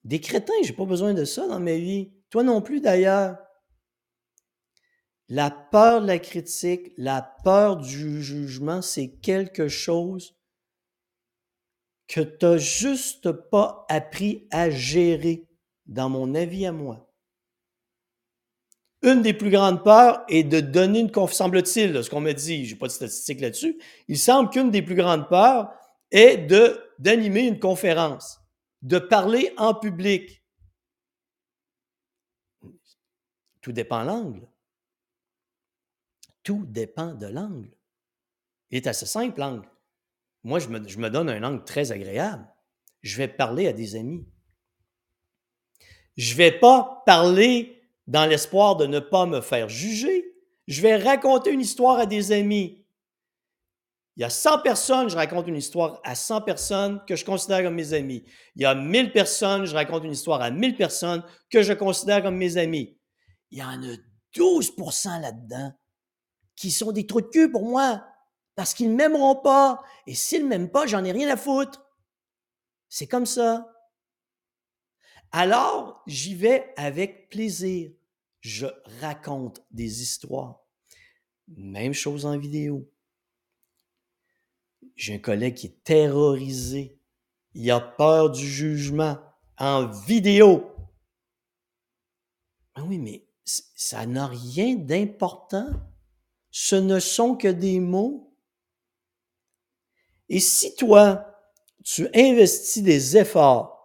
Des 0.04 0.22
crétins, 0.22 0.54
je 0.64 0.70
n'ai 0.70 0.76
pas 0.76 0.86
besoin 0.86 1.14
de 1.14 1.26
ça 1.26 1.48
dans 1.48 1.60
ma 1.60 1.76
vie. 1.76 2.14
Toi 2.30 2.44
non 2.44 2.62
plus 2.62 2.82
d'ailleurs. 2.82 3.38
La 5.30 5.52
peur 5.52 6.02
de 6.02 6.08
la 6.08 6.20
critique, 6.20 6.94
la 6.98 7.22
peur 7.44 7.78
du 7.78 8.24
jugement, 8.24 8.82
c'est 8.82 9.10
quelque 9.10 9.68
chose 9.68 10.38
que 12.08 12.22
tu 12.22 12.46
n'as 12.46 12.58
juste 12.58 13.32
pas 13.32 13.86
appris 13.90 14.48
à 14.52 14.70
gérer, 14.70 15.50
dans 15.86 16.10
mon 16.10 16.34
avis 16.36 16.66
à 16.66 16.72
moi. 16.72 17.07
Une 19.04 19.22
des 19.22 19.34
plus 19.34 19.52
grandes 19.52 19.84
peurs 19.84 20.24
est 20.28 20.44
de 20.44 20.60
donner 20.60 21.00
une 21.00 21.12
confiance, 21.12 21.38
semble-t-il, 21.38 22.04
ce 22.04 22.10
qu'on 22.10 22.20
me 22.20 22.34
dit, 22.34 22.66
je 22.66 22.74
n'ai 22.74 22.80
pas 22.80 22.88
de 22.88 22.92
statistiques 22.92 23.42
là-dessus, 23.42 23.80
il 24.08 24.18
semble 24.18 24.50
qu'une 24.50 24.72
des 24.72 24.82
plus 24.82 24.96
grandes 24.96 25.30
peurs 25.30 25.72
est 26.10 26.48
d'animer 26.98 27.48
une 27.48 27.60
conférence, 27.60 28.40
de 28.82 28.98
parler 28.98 29.54
en 29.58 29.76
public. 29.76 30.44
Tout 33.62 33.72
dépend 33.72 34.02
de 34.02 34.08
l'angle. 34.08 34.48
Tout 36.42 36.66
dépend 36.66 37.14
de 37.14 37.28
l'angle. 37.28 37.70
Il 38.72 38.78
est 38.78 38.88
assez 38.88 39.06
simple, 39.06 39.40
l'angle. 39.40 39.70
Moi, 40.44 40.60
je 40.60 40.70
me, 40.70 40.88
je 40.88 40.98
me 40.98 41.10
donne 41.10 41.30
un 41.30 41.44
angle 41.44 41.64
très 41.66 41.92
agréable. 41.92 42.48
Je 43.02 43.18
vais 43.18 43.28
parler 43.28 43.68
à 43.68 43.74
des 43.74 43.96
amis. 43.96 44.26
Je 46.16 46.32
ne 46.32 46.38
vais 46.38 46.58
pas 46.58 47.04
parler 47.06 47.77
dans 48.08 48.26
l'espoir 48.26 48.76
de 48.78 48.86
ne 48.86 49.00
pas 49.00 49.26
me 49.26 49.42
faire 49.42 49.70
juger. 49.70 50.34
Je 50.68 50.82
vais 50.82 50.96
raconter 50.96 51.52
une 51.52 51.62
histoire 51.62 52.00
à 52.00 52.06
des 52.06 52.32
amis. 52.32 52.84
Il 54.16 54.22
y 54.22 54.24
a 54.24 54.30
100 54.32 54.60
personnes, 54.64 55.10
je 55.10 55.16
raconte 55.16 55.48
une 55.48 55.56
histoire 55.56 56.02
à 56.04 56.16
100 56.16 56.42
personnes 56.42 57.02
que 57.06 57.16
je 57.16 57.24
considère 57.24 57.62
comme 57.62 57.76
mes 57.76 57.94
amis. 57.94 58.24
Il 58.56 58.64
y 58.64 58.66
a 58.66 58.74
1000 58.74 59.12
personnes, 59.12 59.66
je 59.66 59.76
raconte 59.76 60.04
une 60.06 60.14
histoire 60.14 60.42
à 60.42 60.50
1000 60.50 60.76
personnes 60.76 61.24
que 61.52 61.62
je 61.62 61.74
considère 61.74 62.24
comme 62.24 62.36
mes 62.36 62.58
amis. 62.58 62.98
Il 63.52 63.60
y 63.60 63.64
en 63.64 63.84
a 63.84 63.96
12% 64.36 65.22
là-dedans 65.22 65.72
qui 66.56 66.72
sont 66.72 66.92
des 66.92 67.06
trous 67.06 67.22
de 67.22 67.28
cul 67.28 67.52
pour 67.52 67.64
moi 67.64 68.04
parce 68.56 68.74
qu'ils 68.74 68.90
ne 68.90 68.96
m'aimeront 68.96 69.36
pas. 69.36 69.84
Et 70.08 70.16
s'ils 70.16 70.44
ne 70.44 70.48
m'aiment 70.48 70.72
pas, 70.72 70.88
j'en 70.88 71.04
ai 71.04 71.12
rien 71.12 71.30
à 71.30 71.38
foutre. 71.38 71.86
C'est 72.90 73.08
comme 73.08 73.28
ça. 73.28 73.70
Alors, 75.32 76.04
j'y 76.08 76.36
vais 76.36 76.74
avec 76.78 77.30
plaisir. 77.30 77.92
Je 78.40 78.68
raconte 79.02 79.66
des 79.72 80.02
histoires. 80.02 80.64
Même 81.48 81.94
chose 81.94 82.26
en 82.26 82.38
vidéo. 82.38 82.90
J'ai 84.96 85.16
un 85.16 85.20
collègue 85.20 85.56
qui 85.56 85.68
est 85.68 85.84
terrorisé. 85.84 87.00
Il 87.54 87.70
a 87.72 87.80
peur 87.80 88.30
du 88.30 88.48
jugement 88.48 89.18
en 89.58 89.88
vidéo. 89.88 90.72
Ah 92.76 92.84
oui, 92.84 92.98
mais 93.00 93.28
ça 93.44 94.06
n'a 94.06 94.28
rien 94.28 94.76
d'important. 94.76 95.70
Ce 96.52 96.76
ne 96.76 97.00
sont 97.00 97.36
que 97.36 97.48
des 97.48 97.80
mots. 97.80 98.36
Et 100.30 100.40
si 100.40 100.76
toi, 100.76 101.40
tu 101.84 102.08
investis 102.14 102.84
des 102.84 103.18
efforts 103.18 103.77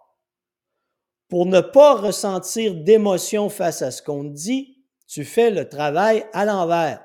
pour 1.33 1.47
ne 1.47 1.61
pas 1.61 1.95
ressentir 1.95 2.75
d'émotion 2.75 3.49
face 3.49 3.81
à 3.81 3.89
ce 3.89 4.03
qu'on 4.03 4.23
dit, 4.23 4.85
tu 5.07 5.25
fais 5.25 5.49
le 5.49 5.67
travail 5.67 6.27
à 6.31 6.45
l'envers. 6.45 7.03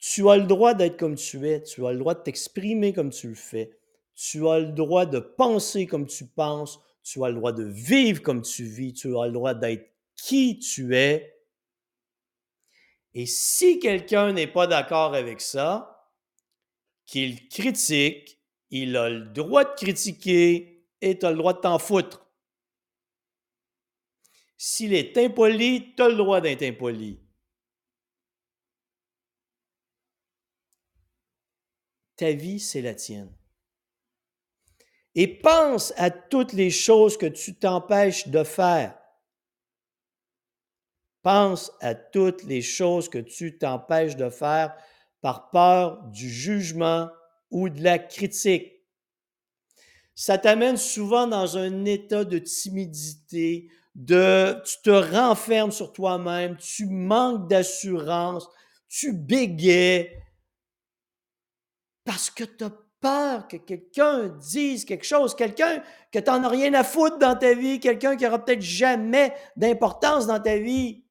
Tu 0.00 0.28
as 0.28 0.38
le 0.38 0.46
droit 0.48 0.74
d'être 0.74 0.96
comme 0.96 1.14
tu 1.14 1.48
es, 1.48 1.62
tu 1.62 1.86
as 1.86 1.92
le 1.92 1.98
droit 2.00 2.16
de 2.16 2.22
t'exprimer 2.24 2.92
comme 2.92 3.10
tu 3.10 3.28
le 3.28 3.36
fais, 3.36 3.78
tu 4.16 4.48
as 4.48 4.58
le 4.58 4.72
droit 4.72 5.06
de 5.06 5.20
penser 5.20 5.86
comme 5.86 6.08
tu 6.08 6.26
penses, 6.26 6.80
tu 7.04 7.22
as 7.22 7.28
le 7.28 7.36
droit 7.36 7.52
de 7.52 7.62
vivre 7.62 8.20
comme 8.20 8.42
tu 8.42 8.64
vis, 8.64 8.94
tu 8.94 9.16
as 9.16 9.26
le 9.26 9.32
droit 9.32 9.54
d'être 9.54 9.88
qui 10.16 10.58
tu 10.58 10.96
es. 10.96 11.32
Et 13.14 13.26
si 13.26 13.78
quelqu'un 13.78 14.32
n'est 14.32 14.48
pas 14.48 14.66
d'accord 14.66 15.14
avec 15.14 15.40
ça, 15.40 16.10
qu'il 17.06 17.48
critique, 17.48 18.37
il 18.70 18.96
a 18.96 19.08
le 19.08 19.26
droit 19.26 19.64
de 19.64 19.74
critiquer 19.74 20.86
et 21.00 21.18
tu 21.18 21.26
as 21.26 21.30
le 21.30 21.38
droit 21.38 21.54
de 21.54 21.60
t'en 21.60 21.78
foutre. 21.78 22.26
S'il 24.56 24.92
est 24.92 25.16
impoli, 25.16 25.94
tu 25.96 26.02
as 26.02 26.08
le 26.08 26.16
droit 26.16 26.40
d'être 26.40 26.62
impoli. 26.62 27.20
Ta 32.16 32.32
vie, 32.32 32.58
c'est 32.58 32.82
la 32.82 32.94
tienne. 32.94 33.32
Et 35.14 35.38
pense 35.38 35.92
à 35.96 36.10
toutes 36.10 36.52
les 36.52 36.70
choses 36.70 37.16
que 37.16 37.26
tu 37.26 37.56
t'empêches 37.56 38.28
de 38.28 38.42
faire. 38.42 38.98
Pense 41.22 41.72
à 41.80 41.94
toutes 41.94 42.42
les 42.42 42.62
choses 42.62 43.08
que 43.08 43.18
tu 43.18 43.58
t'empêches 43.58 44.16
de 44.16 44.30
faire 44.30 44.76
par 45.20 45.50
peur 45.50 46.02
du 46.08 46.28
jugement 46.28 47.08
ou 47.50 47.68
de 47.68 47.82
la 47.82 47.98
critique. 47.98 48.72
Ça 50.14 50.38
t'amène 50.38 50.76
souvent 50.76 51.26
dans 51.26 51.56
un 51.56 51.84
état 51.84 52.24
de 52.24 52.38
timidité, 52.38 53.70
de 53.94 54.60
tu 54.64 54.76
te 54.82 54.90
renfermes 54.90 55.72
sur 55.72 55.92
toi-même, 55.92 56.56
tu 56.56 56.86
manques 56.86 57.48
d'assurance, 57.48 58.48
tu 58.88 59.12
bégais 59.12 60.22
parce 62.04 62.30
que 62.30 62.44
tu 62.44 62.64
as 62.64 62.72
peur 63.00 63.46
que 63.48 63.58
quelqu'un 63.58 64.28
dise 64.28 64.84
quelque 64.84 65.04
chose, 65.04 65.34
quelqu'un 65.34 65.82
que 66.10 66.18
tu 66.18 66.30
n'en 66.30 66.42
as 66.44 66.48
rien 66.48 66.72
à 66.74 66.84
foutre 66.84 67.18
dans 67.18 67.36
ta 67.36 67.54
vie, 67.54 67.80
quelqu'un 67.80 68.16
qui 68.16 68.26
aura 68.26 68.44
peut-être 68.44 68.62
jamais 68.62 69.34
d'importance 69.56 70.26
dans 70.26 70.40
ta 70.40 70.58
vie. 70.58 71.04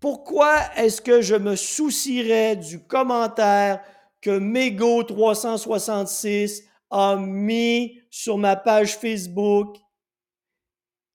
Pourquoi 0.00 0.74
est-ce 0.76 1.02
que 1.02 1.20
je 1.20 1.36
me 1.36 1.56
soucierais 1.56 2.56
du 2.56 2.82
commentaire 2.82 3.84
que 4.22 4.38
Mego 4.38 5.02
366 5.02 6.64
a 6.88 7.16
mis 7.16 8.00
sur 8.10 8.38
ma 8.38 8.56
page 8.56 8.96
Facebook 8.96 9.76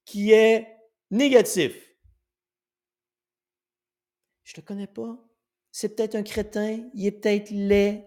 qui 0.04 0.30
est 0.30 0.68
négatif? 1.10 1.74
Je 4.44 4.52
ne 4.52 4.62
le 4.62 4.66
connais 4.66 4.86
pas. 4.86 5.18
C'est 5.72 5.96
peut-être 5.96 6.14
un 6.14 6.22
crétin, 6.22 6.88
il 6.94 7.06
est 7.06 7.10
peut-être 7.10 7.50
laid, 7.50 8.06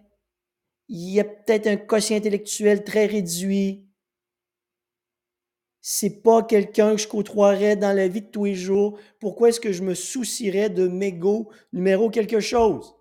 il 0.87 1.19
a 1.19 1.25
peut-être 1.25 1.67
un 1.67 1.77
quotient 1.77 2.17
intellectuel 2.17 2.85
très 2.85 3.05
réduit. 3.05 3.88
C'est 5.81 6.21
pas 6.21 6.43
quelqu'un 6.43 6.95
que 6.95 7.01
je 7.01 7.07
côtoierais 7.07 7.75
dans 7.77 7.95
la 7.95 8.07
vie 8.07 8.21
de 8.21 8.27
tous 8.27 8.45
les 8.45 8.55
jours. 8.55 8.99
Pourquoi 9.19 9.49
est-ce 9.49 9.59
que 9.59 9.71
je 9.71 9.83
me 9.83 9.95
soucierais 9.95 10.69
de 10.69 10.87
mégo 10.87 11.51
numéro 11.71 12.09
quelque 12.09 12.41
chose? 12.41 12.95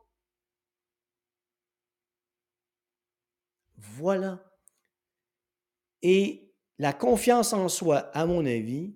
Voilà. 3.76 4.44
Et 6.02 6.52
la 6.78 6.92
confiance 6.92 7.52
en 7.52 7.68
soi, 7.68 8.10
à 8.14 8.26
mon 8.26 8.46
avis, 8.46 8.94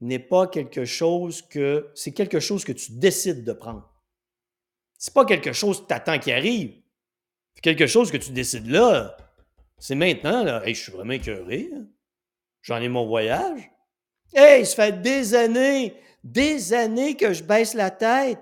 n'est 0.00 0.18
pas 0.18 0.46
quelque 0.46 0.86
chose 0.86 1.42
que. 1.42 1.90
C'est 1.94 2.12
quelque 2.12 2.40
chose 2.40 2.64
que 2.64 2.72
tu 2.72 2.92
décides 2.92 3.44
de 3.44 3.52
prendre. 3.52 3.92
C'est 4.98 5.12
pas 5.12 5.26
quelque 5.26 5.52
chose 5.52 5.82
que 5.82 5.86
tu 5.86 5.94
attends 5.94 6.18
qui 6.18 6.32
arrive. 6.32 6.80
C'est 7.54 7.60
quelque 7.60 7.86
chose 7.86 8.10
que 8.10 8.16
tu 8.16 8.30
décides 8.30 8.68
là. 8.68 9.16
C'est 9.78 9.94
maintenant, 9.94 10.42
là. 10.42 10.62
je 10.66 10.72
suis 10.72 10.92
vraiment 10.92 11.12
écœuré. 11.12 11.70
Hein. 11.74 11.86
J'en 12.62 12.80
ai 12.80 12.88
mon 12.88 13.06
voyage. 13.06 13.70
Hey, 14.34 14.66
ça 14.66 14.76
fait 14.76 15.00
des 15.00 15.34
années, 15.34 15.94
des 16.22 16.72
années 16.74 17.16
que 17.16 17.32
je 17.32 17.42
baisse 17.42 17.74
la 17.74 17.90
tête 17.90 18.40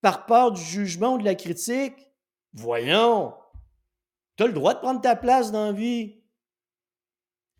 par 0.00 0.26
peur 0.26 0.52
du 0.52 0.62
jugement 0.62 1.14
ou 1.14 1.18
de 1.18 1.24
la 1.24 1.34
critique. 1.34 2.08
Voyons. 2.52 3.34
Tu 4.36 4.44
as 4.44 4.46
le 4.46 4.52
droit 4.52 4.74
de 4.74 4.80
prendre 4.80 5.00
ta 5.00 5.16
place 5.16 5.50
dans 5.50 5.66
la 5.66 5.72
vie. 5.72 6.22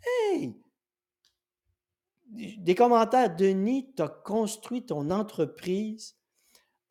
Hey! 0.04 0.54
Des 2.58 2.74
commentaires. 2.74 3.34
Denis, 3.34 3.92
tu 3.96 4.02
as 4.02 4.08
construit 4.08 4.86
ton 4.86 5.10
entreprise 5.10 6.14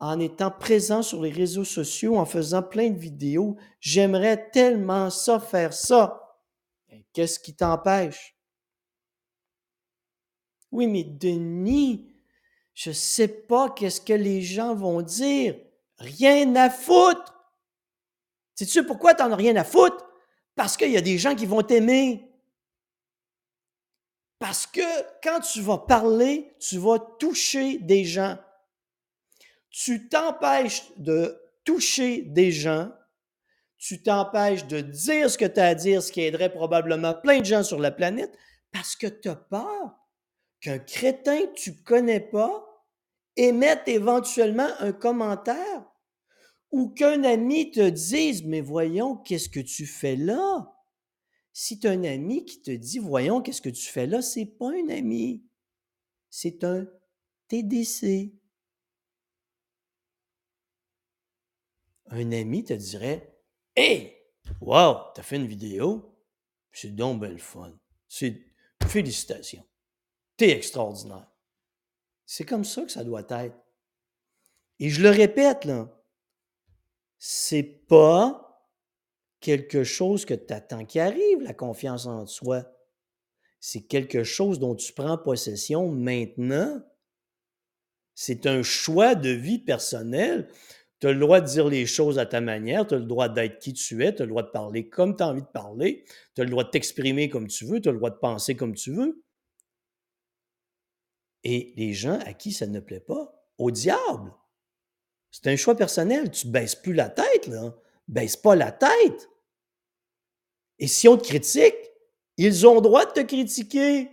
en 0.00 0.20
étant 0.20 0.50
présent 0.50 1.02
sur 1.02 1.22
les 1.22 1.30
réseaux 1.30 1.64
sociaux, 1.64 2.18
en 2.18 2.26
faisant 2.26 2.62
plein 2.62 2.90
de 2.90 2.98
vidéos. 2.98 3.56
J'aimerais 3.80 4.50
tellement 4.50 5.10
ça, 5.10 5.40
faire 5.40 5.72
ça. 5.72 6.38
Qu'est-ce 7.12 7.40
qui 7.40 7.56
t'empêche? 7.56 8.37
Oui, 10.70 10.86
mais 10.86 11.04
Denis, 11.04 12.12
je 12.74 12.90
ne 12.90 12.94
sais 12.94 13.28
pas 13.28 13.70
qu'est-ce 13.70 14.00
que 14.00 14.12
les 14.12 14.42
gens 14.42 14.74
vont 14.74 15.02
dire. 15.02 15.56
Rien 15.98 16.54
à 16.56 16.70
foutre. 16.70 17.34
Sais-tu 18.54 18.84
pourquoi 18.84 19.14
tu 19.14 19.22
n'en 19.22 19.32
as 19.32 19.36
rien 19.36 19.56
à 19.56 19.64
foutre? 19.64 20.04
Parce 20.54 20.76
qu'il 20.76 20.90
y 20.90 20.96
a 20.96 21.00
des 21.00 21.18
gens 21.18 21.34
qui 21.34 21.46
vont 21.46 21.62
t'aimer. 21.62 22.30
Parce 24.38 24.66
que 24.66 24.80
quand 25.22 25.40
tu 25.40 25.60
vas 25.60 25.78
parler, 25.78 26.54
tu 26.60 26.78
vas 26.78 26.98
toucher 26.98 27.78
des 27.78 28.04
gens. 28.04 28.38
Tu 29.70 30.08
t'empêches 30.08 30.84
de 30.96 31.40
toucher 31.64 32.22
des 32.22 32.52
gens. 32.52 32.90
Tu 33.78 34.02
t'empêches 34.02 34.66
de 34.66 34.80
dire 34.80 35.30
ce 35.30 35.38
que 35.38 35.44
tu 35.44 35.60
as 35.60 35.68
à 35.68 35.74
dire, 35.74 36.02
ce 36.02 36.12
qui 36.12 36.22
aiderait 36.22 36.52
probablement 36.52 37.14
plein 37.14 37.40
de 37.40 37.44
gens 37.44 37.62
sur 37.62 37.78
la 37.78 37.90
planète, 37.90 38.36
parce 38.72 38.96
que 38.96 39.06
tu 39.06 39.28
as 39.28 39.36
peur 39.36 39.96
qu'un 40.60 40.78
crétin 40.78 41.46
que 41.46 41.54
tu 41.54 41.82
connais 41.82 42.20
pas 42.20 42.64
émette 43.36 43.86
éventuellement 43.86 44.68
un 44.80 44.92
commentaire 44.92 45.84
ou 46.70 46.90
qu'un 46.90 47.24
ami 47.24 47.70
te 47.70 47.88
dise 47.88 48.44
Mais 48.44 48.60
voyons, 48.60 49.16
qu'est-ce 49.16 49.48
que 49.48 49.60
tu 49.60 49.86
fais 49.86 50.16
là? 50.16 50.74
Si 51.52 51.78
tu 51.78 51.86
as 51.86 51.92
un 51.92 52.04
ami 52.04 52.44
qui 52.44 52.62
te 52.62 52.70
dit 52.70 52.98
Voyons, 52.98 53.40
qu'est-ce 53.40 53.62
que 53.62 53.68
tu 53.68 53.86
fais 53.86 54.06
là, 54.06 54.22
c'est 54.22 54.46
pas 54.46 54.70
un 54.70 54.88
ami. 54.88 55.44
C'est 56.30 56.64
un 56.64 56.86
TDC. 57.48 58.34
Un 62.10 62.32
ami 62.32 62.64
te 62.64 62.74
dirait 62.74 63.38
Hey, 63.76 64.16
wow, 64.60 65.12
t'as 65.14 65.22
fait 65.22 65.36
une 65.36 65.46
vidéo, 65.46 66.18
c'est 66.72 66.94
donc 66.94 67.20
belle 67.20 67.38
fun. 67.38 67.72
C'est 68.08 68.44
félicitations. 68.84 69.64
T'es 70.38 70.50
extraordinaire. 70.50 71.28
C'est 72.24 72.44
comme 72.44 72.64
ça 72.64 72.82
que 72.82 72.92
ça 72.92 73.04
doit 73.04 73.26
être. 73.28 73.56
Et 74.78 74.88
je 74.88 75.02
le 75.02 75.10
répète, 75.10 75.64
là, 75.64 75.90
c'est 77.18 77.64
pas 77.88 78.70
quelque 79.40 79.82
chose 79.82 80.24
que 80.24 80.34
tu 80.34 80.52
attends 80.52 80.84
qui 80.84 81.00
arrive, 81.00 81.42
la 81.42 81.54
confiance 81.54 82.06
en 82.06 82.24
soi. 82.26 82.64
C'est 83.58 83.82
quelque 83.82 84.22
chose 84.22 84.60
dont 84.60 84.76
tu 84.76 84.92
prends 84.92 85.18
possession 85.18 85.90
maintenant. 85.90 86.80
C'est 88.14 88.46
un 88.46 88.62
choix 88.62 89.16
de 89.16 89.30
vie 89.30 89.58
personnelle. 89.58 90.48
Tu 91.00 91.08
as 91.08 91.12
le 91.12 91.18
droit 91.18 91.40
de 91.40 91.46
dire 91.46 91.68
les 91.68 91.86
choses 91.86 92.20
à 92.20 92.26
ta 92.26 92.40
manière, 92.40 92.86
tu 92.86 92.94
as 92.94 92.98
le 92.98 93.04
droit 93.04 93.28
d'être 93.28 93.58
qui 93.58 93.72
tu 93.72 94.04
es, 94.04 94.14
tu 94.14 94.22
as 94.22 94.24
le 94.24 94.30
droit 94.30 94.42
de 94.44 94.50
parler 94.50 94.88
comme 94.88 95.16
tu 95.16 95.22
as 95.24 95.28
envie 95.28 95.42
de 95.42 95.46
parler, 95.46 96.04
tu 96.36 96.42
as 96.42 96.44
le 96.44 96.50
droit 96.50 96.64
de 96.64 96.70
t'exprimer 96.70 97.28
comme 97.28 97.48
tu 97.48 97.64
veux, 97.64 97.80
tu 97.80 97.88
as 97.88 97.92
le 97.92 97.98
droit 97.98 98.10
de 98.10 98.18
penser 98.18 98.54
comme 98.54 98.74
tu 98.74 98.92
veux. 98.92 99.24
Et 101.44 101.72
les 101.76 101.94
gens 101.94 102.18
à 102.20 102.32
qui 102.32 102.52
ça 102.52 102.66
ne 102.66 102.80
plaît 102.80 103.00
pas, 103.00 103.32
au 103.58 103.70
diable. 103.70 104.34
C'est 105.30 105.46
un 105.46 105.56
choix 105.56 105.76
personnel. 105.76 106.30
Tu 106.30 106.48
baisses 106.48 106.74
plus 106.74 106.94
la 106.94 107.08
tête, 107.08 107.46
là 107.46 107.74
baisse 108.08 108.36
pas 108.36 108.56
la 108.56 108.72
tête. 108.72 109.28
Et 110.78 110.88
si 110.88 111.06
on 111.08 111.16
te 111.16 111.24
critique, 111.24 111.76
ils 112.36 112.66
ont 112.66 112.76
le 112.76 112.80
droit 112.80 113.04
de 113.04 113.12
te 113.12 113.20
critiquer. 113.20 114.10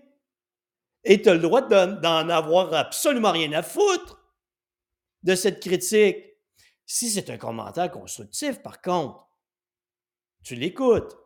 Et 1.03 1.21
tu 1.21 1.29
as 1.29 1.35
le 1.35 1.39
droit 1.39 1.61
d'en 1.61 2.29
avoir 2.29 2.73
absolument 2.73 3.31
rien 3.31 3.51
à 3.53 3.63
foutre 3.63 4.21
de 5.23 5.35
cette 5.35 5.61
critique. 5.61 6.17
Si 6.85 7.09
c'est 7.09 7.29
un 7.29 7.37
commentaire 7.37 7.91
constructif, 7.91 8.61
par 8.61 8.81
contre, 8.81 9.27
tu 10.43 10.55
l'écoutes. 10.55 11.17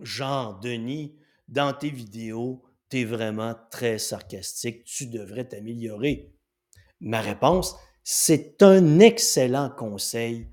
Jean, 0.00 0.52
Denis, 0.60 1.16
dans 1.48 1.72
tes 1.72 1.90
vidéos, 1.90 2.62
tu 2.90 3.00
es 3.00 3.04
vraiment 3.04 3.54
très 3.70 3.98
sarcastique, 3.98 4.84
tu 4.84 5.06
devrais 5.06 5.46
t'améliorer. 5.46 6.32
Ma 7.00 7.20
réponse, 7.20 7.76
c'est 8.02 8.62
un 8.62 8.98
excellent 8.98 9.70
conseil 9.70 10.48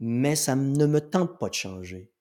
mais 0.00 0.36
ça 0.36 0.54
ne 0.56 0.86
me 0.86 1.00
tente 1.00 1.38
pas 1.38 1.48
de 1.48 1.54
changer. 1.54 2.12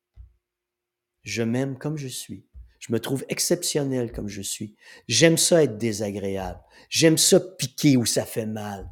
Je 1.24 1.44
m'aime 1.44 1.78
comme 1.78 1.98
je 1.98 2.08
suis. 2.08 2.48
Je 2.80 2.94
me 2.94 3.00
trouve 3.00 3.26
exceptionnel 3.30 4.12
comme 4.12 4.28
je 4.28 4.42
suis. 4.42 4.76
J'aime 5.08 5.38
ça 5.38 5.64
être 5.64 5.78
désagréable. 5.78 6.60
J'aime 6.90 7.18
ça 7.18 7.40
piquer 7.40 7.98
où 7.98 8.06
ça 8.06 8.26
fait 8.26 8.46
mal. 8.46 8.92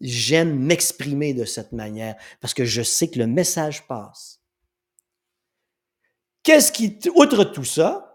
J'aime 0.00 0.58
m'exprimer 0.58 1.34
de 1.34 1.44
cette 1.44 1.72
manière 1.72 2.16
parce 2.40 2.52
que 2.52 2.64
je 2.64 2.82
sais 2.82 3.08
que 3.08 3.18
le 3.18 3.28
message 3.28 3.86
passe. 3.86 4.40
Qu'est-ce 6.42 6.72
qui, 6.72 6.98
outre 7.14 7.44
tout 7.44 7.64
ça, 7.64 8.13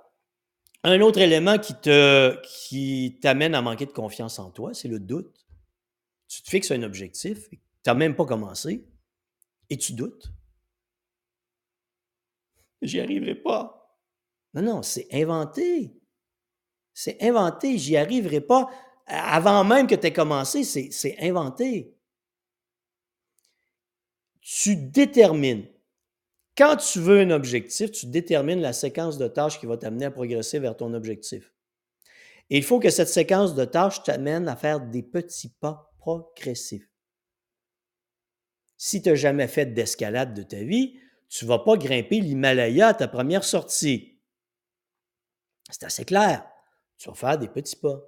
Un 0.83 1.01
autre 1.01 1.19
élément 1.19 1.57
qui 1.59 3.19
t'amène 3.21 3.53
à 3.53 3.61
manquer 3.61 3.85
de 3.85 3.91
confiance 3.91 4.39
en 4.39 4.49
toi, 4.49 4.73
c'est 4.73 4.87
le 4.87 4.99
doute. 4.99 5.45
Tu 6.27 6.41
te 6.41 6.49
fixes 6.49 6.71
un 6.71 6.83
objectif, 6.83 7.49
tu 7.49 7.59
n'as 7.85 7.93
même 7.95 8.15
pas 8.15 8.25
commencé 8.25 8.87
et 9.69 9.77
tu 9.77 9.93
doutes. 9.93 10.31
J'y 12.81 12.99
arriverai 13.01 13.35
pas. 13.35 13.97
Non, 14.53 14.61
non, 14.61 14.83
c'est 14.83 15.07
inventé. 15.11 15.93
C'est 16.93 17.21
inventé, 17.21 17.77
j'y 17.77 17.97
arriverai 17.97 18.41
pas. 18.41 18.69
Avant 19.05 19.63
même 19.63 19.87
que 19.87 19.95
tu 19.95 20.07
aies 20.07 20.13
commencé, 20.13 20.63
c'est 20.63 21.17
inventé. 21.19 21.93
Tu 24.39 24.75
détermines. 24.77 25.67
Quand 26.59 26.75
tu 26.75 26.99
veux 26.99 27.21
un 27.21 27.29
objectif, 27.29 27.89
tu 27.89 28.07
détermines 28.07 28.59
la 28.59 28.73
séquence 28.73 29.17
de 29.17 29.29
tâches 29.29 29.61
qui 29.61 29.65
va 29.65 29.77
t'amener 29.77 30.03
à 30.03 30.11
progresser 30.11 30.59
vers 30.59 30.75
ton 30.75 30.93
objectif. 30.93 31.53
Et 32.49 32.57
il 32.57 32.65
faut 32.65 32.81
que 32.81 32.89
cette 32.89 33.07
séquence 33.07 33.55
de 33.55 33.63
tâches 33.63 34.03
t'amène 34.03 34.49
à 34.49 34.57
faire 34.57 34.81
des 34.81 35.01
petits 35.01 35.53
pas 35.61 35.93
progressifs. 35.99 36.89
Si 38.75 39.01
tu 39.01 39.07
n'as 39.07 39.15
jamais 39.15 39.47
fait 39.47 39.67
d'escalade 39.67 40.33
de 40.33 40.43
ta 40.43 40.61
vie, 40.61 40.99
tu 41.29 41.45
ne 41.45 41.47
vas 41.47 41.59
pas 41.59 41.77
grimper 41.77 42.19
l'Himalaya 42.19 42.89
à 42.89 42.93
ta 42.93 43.07
première 43.07 43.45
sortie. 43.45 44.19
C'est 45.69 45.85
assez 45.85 46.03
clair. 46.03 46.45
Tu 46.97 47.07
vas 47.07 47.15
faire 47.15 47.37
des 47.37 47.47
petits 47.47 47.77
pas. 47.77 48.01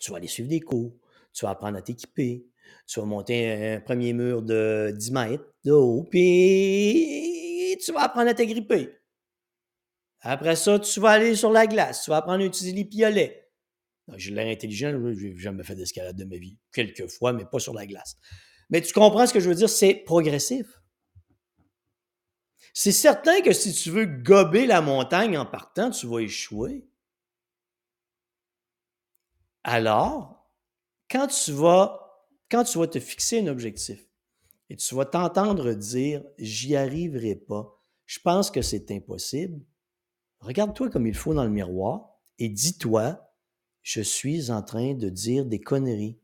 Tu 0.00 0.10
vas 0.10 0.16
aller 0.16 0.26
suivre 0.26 0.48
des 0.48 0.60
cours. 0.60 0.92
Tu 1.32 1.44
vas 1.44 1.52
apprendre 1.52 1.78
à 1.78 1.82
t'équiper. 1.82 2.48
Tu 2.88 2.98
vas 2.98 3.06
monter 3.06 3.74
un 3.74 3.80
premier 3.80 4.12
mur 4.12 4.42
de 4.42 4.92
10 4.92 5.12
mètres 5.12 5.44
de 5.64 5.70
haut, 5.70 6.02
puis 6.10 7.39
tu 7.80 7.92
vas 7.92 8.02
apprendre 8.02 8.30
à 8.30 8.34
t'agripper. 8.34 8.96
Après 10.20 10.56
ça, 10.56 10.78
tu 10.78 11.00
vas 11.00 11.10
aller 11.10 11.34
sur 11.34 11.50
la 11.50 11.66
glace. 11.66 12.04
Tu 12.04 12.10
vas 12.10 12.18
apprendre 12.18 12.42
à 12.42 12.46
utiliser 12.46 12.76
les 12.76 12.84
piolets. 12.84 13.48
J'ai 14.16 14.32
l'air 14.32 14.46
intelligent, 14.46 14.90
je 14.90 15.26
n'ai 15.26 15.36
jamais 15.36 15.62
fait 15.62 15.74
d'escalade 15.74 16.16
de 16.16 16.24
ma 16.24 16.36
vie. 16.36 16.58
Quelques 16.72 17.08
fois, 17.08 17.32
mais 17.32 17.44
pas 17.44 17.60
sur 17.60 17.74
la 17.74 17.86
glace. 17.86 18.16
Mais 18.68 18.80
tu 18.80 18.92
comprends 18.92 19.26
ce 19.26 19.32
que 19.32 19.40
je 19.40 19.48
veux 19.48 19.54
dire? 19.54 19.70
C'est 19.70 19.94
progressif. 19.94 20.66
C'est 22.72 22.92
certain 22.92 23.40
que 23.40 23.52
si 23.52 23.72
tu 23.72 23.90
veux 23.90 24.06
gober 24.06 24.66
la 24.66 24.80
montagne 24.80 25.36
en 25.36 25.46
partant, 25.46 25.90
tu 25.90 26.06
vas 26.06 26.20
échouer. 26.20 26.88
Alors, 29.64 30.48
quand 31.10 31.26
tu 31.26 31.52
vas, 31.52 32.24
quand 32.50 32.64
tu 32.64 32.78
vas 32.78 32.86
te 32.86 33.00
fixer 33.00 33.40
un 33.40 33.48
objectif 33.48 34.09
et 34.70 34.76
tu 34.76 34.94
vas 34.94 35.04
t'entendre 35.04 35.74
dire 35.74 36.24
j'y 36.38 36.76
arriverai 36.76 37.34
pas, 37.34 37.78
je 38.06 38.18
pense 38.20 38.50
que 38.50 38.62
c'est 38.62 38.90
impossible, 38.90 39.60
regarde-toi 40.38 40.88
comme 40.88 41.06
il 41.06 41.14
faut 41.14 41.34
dans 41.34 41.44
le 41.44 41.50
miroir 41.50 42.18
et 42.38 42.48
dis-toi 42.48 43.26
je 43.82 44.00
suis 44.00 44.50
en 44.50 44.62
train 44.62 44.94
de 44.94 45.08
dire 45.08 45.44
des 45.46 45.60
conneries. 45.60 46.18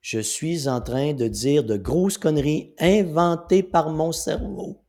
Je 0.00 0.18
suis 0.18 0.68
en 0.68 0.80
train 0.80 1.14
de 1.14 1.28
dire 1.28 1.64
de 1.64 1.76
grosses 1.76 2.18
conneries 2.18 2.74
inventées 2.78 3.62
par 3.62 3.90
mon 3.90 4.12
cerveau. 4.12 4.84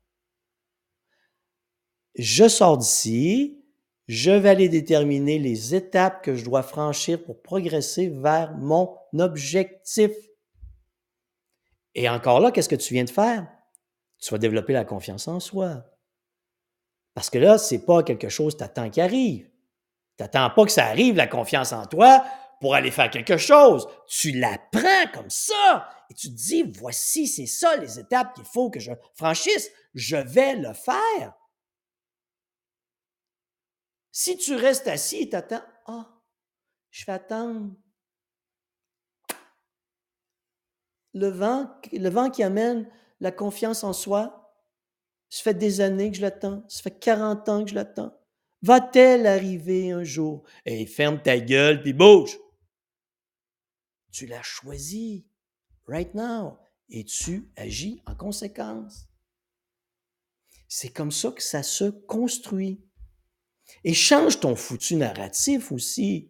Je 2.16 2.48
sors 2.48 2.78
d'ici, 2.78 3.64
je 4.08 4.32
vais 4.32 4.50
aller 4.50 4.70
déterminer 4.70 5.40
les 5.40 5.76
étapes 5.76 6.24
que 6.24 6.36
je 6.36 6.44
dois 6.44 6.64
franchir 6.64 7.24
pour 7.24 7.42
progresser 7.42 8.10
vers 8.10 8.58
mon 8.58 8.98
objectif. 9.18 10.12
Et 11.96 12.10
encore 12.10 12.42
là, 12.42 12.52
qu'est-ce 12.52 12.70
que 12.70 12.76
tu 12.76 12.94
viens 12.94 13.06
de 13.06 13.10
faire? 13.10 13.48
Tu 14.20 14.30
vas 14.32 14.38
développer 14.38 14.74
la 14.74 14.86
confiance 14.86 15.28
en 15.28 15.40
soi. 15.40 15.84
Parce 17.14 17.30
que 17.30 17.38
là, 17.38 17.58
ce 17.58 17.76
n'est 17.76 17.82
pas 17.82 18.04
quelque 18.04 18.30
chose 18.30 18.54
que 18.54 18.60
tu 18.60 18.64
attends 18.66 18.90
qui 18.90 19.00
arrive. 19.02 19.50
Tu 20.18 20.24
n'attends 20.24 20.50
pas 20.50 20.66
que 20.66 20.72
ça 20.72 20.86
arrive, 20.86 21.16
la 21.16 21.28
confiance 21.28 21.72
en 21.72 21.86
toi, 21.86 22.24
pour 22.60 22.76
aller 22.76 22.92
faire 22.92 23.10
quelque 23.10 23.38
chose. 23.38 23.88
Tu 24.08 24.32
la 24.32 24.58
prends 24.72 25.12
comme 25.14 25.30
ça 25.30 25.90
et 26.10 26.14
tu 26.14 26.30
te 26.30 26.36
dis, 26.36 26.64
voici, 26.64 27.28
c'est 27.28 27.46
ça 27.46 27.78
les 27.78 28.00
étapes 28.00 28.36
qu'il 28.36 28.46
faut 28.46 28.70
que 28.70 28.80
je 28.80 28.92
franchisse. 29.16 29.72
Je 29.94 30.18
vais 30.18 30.56
le 30.56 30.74
faire. 30.74 31.34
Si 34.12 34.38
tu 34.38 34.56
restes 34.56 34.88
assis 34.88 35.24
et 35.24 35.30
t'attends, 35.30 35.64
ah, 35.88 36.08
je 36.90 37.06
vais 37.06 37.14
attendre. 37.14 37.72
Le 41.16 41.30
vent, 41.30 42.30
qui 42.30 42.44
amène 42.44 42.88
la 43.20 43.32
confiance 43.32 43.84
en 43.84 43.94
soi, 43.94 44.54
ça 45.30 45.44
fait 45.44 45.54
des 45.54 45.82
années 45.82 46.12
que 46.12 46.18
je 46.18 46.22
l'attends, 46.22 46.64
ça 46.68 46.84
fait 46.84 47.00
40 47.00 47.50
ans 47.50 47.64
que 47.64 47.72
je 47.72 47.76
l'attends. 47.76 48.14
Va-t-elle 48.62 49.26
arriver 49.26 49.92
un 49.92 50.04
jour? 50.04 50.44
Et 50.66 50.86
ferme 50.86 51.22
ta 51.22 51.40
gueule 51.40 51.82
puis 51.82 51.94
bouge. 51.94 52.38
Tu 54.12 54.28
l'as 54.28 54.44
choisi 54.44 55.26
right 55.88 56.14
now 56.14 56.58
et 56.90 57.04
tu 57.04 57.50
agis 57.56 58.02
en 58.06 58.16
conséquence. 58.16 59.08
C'est 60.68 60.90
comme 60.90 61.12
ça 61.12 61.32
que 61.32 61.44
ça 61.44 61.64
se 61.64 61.86
construit. 61.86 62.82
Et 63.84 63.94
change 63.94 64.40
ton 64.40 64.56
foutu 64.56 64.96
narratif 64.96 65.72
aussi. 65.72 66.30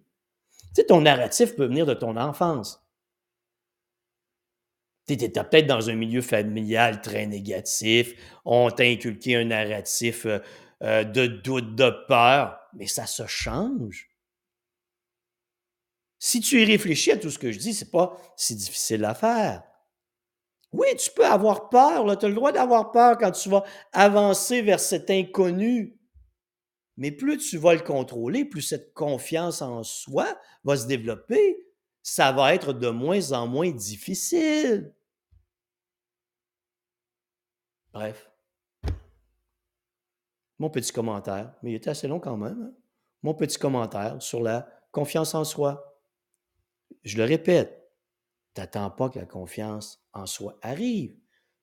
Tu 0.49 0.81
sais, 0.81 0.85
ton 0.85 1.01
narratif 1.01 1.55
peut 1.55 1.65
venir 1.65 1.85
de 1.85 1.93
ton 1.93 2.17
enfance. 2.17 2.84
Tu 5.07 5.13
étais 5.13 5.29
peut-être 5.29 5.67
dans 5.67 5.89
un 5.89 5.95
milieu 5.95 6.21
familial 6.21 7.01
très 7.01 7.27
négatif, 7.27 8.13
on 8.43 8.71
t'a 8.71 8.83
inculqué 8.83 9.35
un 9.35 9.45
narratif 9.45 10.25
euh, 10.25 10.39
euh, 10.81 11.03
de 11.03 11.27
doute, 11.27 11.75
de 11.75 11.91
peur, 12.07 12.57
mais 12.73 12.87
ça 12.87 13.05
se 13.05 13.25
change. 13.27 14.09
Si 16.17 16.39
tu 16.39 16.61
y 16.61 16.65
réfléchis 16.65 17.11
à 17.11 17.17
tout 17.17 17.29
ce 17.29 17.37
que 17.37 17.51
je 17.51 17.59
dis, 17.59 17.73
c'est 17.73 17.91
pas 17.91 18.17
si 18.35 18.55
difficile 18.55 19.05
à 19.05 19.13
faire. 19.13 19.63
Oui, 20.71 20.87
tu 20.97 21.11
peux 21.11 21.25
avoir 21.25 21.69
peur, 21.69 22.17
tu 22.17 22.25
as 22.25 22.29
le 22.29 22.35
droit 22.35 22.51
d'avoir 22.51 22.91
peur 22.91 23.17
quand 23.17 23.31
tu 23.31 23.47
vas 23.47 23.63
avancer 23.93 24.61
vers 24.61 24.79
cet 24.79 25.09
inconnu. 25.09 25.97
Mais 26.97 27.11
plus 27.11 27.37
tu 27.37 27.57
vas 27.57 27.73
le 27.73 27.81
contrôler, 27.81 28.43
plus 28.43 28.61
cette 28.61 28.93
confiance 28.93 29.61
en 29.61 29.83
soi 29.83 30.27
va 30.63 30.75
se 30.77 30.87
développer. 30.87 31.65
Ça 32.07 32.31
va 32.31 32.53
être 32.53 32.71
de 32.71 32.89
moins 32.89 33.31
en 33.31 33.47
moins 33.47 33.71
difficile. 33.71 34.93
Bref. 37.91 38.29
Mon 40.59 40.69
petit 40.69 40.93
commentaire, 40.93 41.55
mais 41.63 41.71
il 41.71 41.75
était 41.75 41.89
assez 41.89 42.07
long 42.07 42.19
quand 42.19 42.37
même. 42.37 42.61
Hein. 42.61 42.73
Mon 43.23 43.33
petit 43.33 43.57
commentaire 43.57 44.21
sur 44.21 44.43
la 44.43 44.69
confiance 44.91 45.33
en 45.33 45.43
soi. 45.43 45.99
Je 47.03 47.17
le 47.17 47.23
répète, 47.23 47.89
t'attends 48.53 48.91
pas 48.91 49.09
que 49.09 49.17
la 49.17 49.25
confiance 49.25 50.05
en 50.13 50.27
soi 50.27 50.59
arrive. 50.61 51.17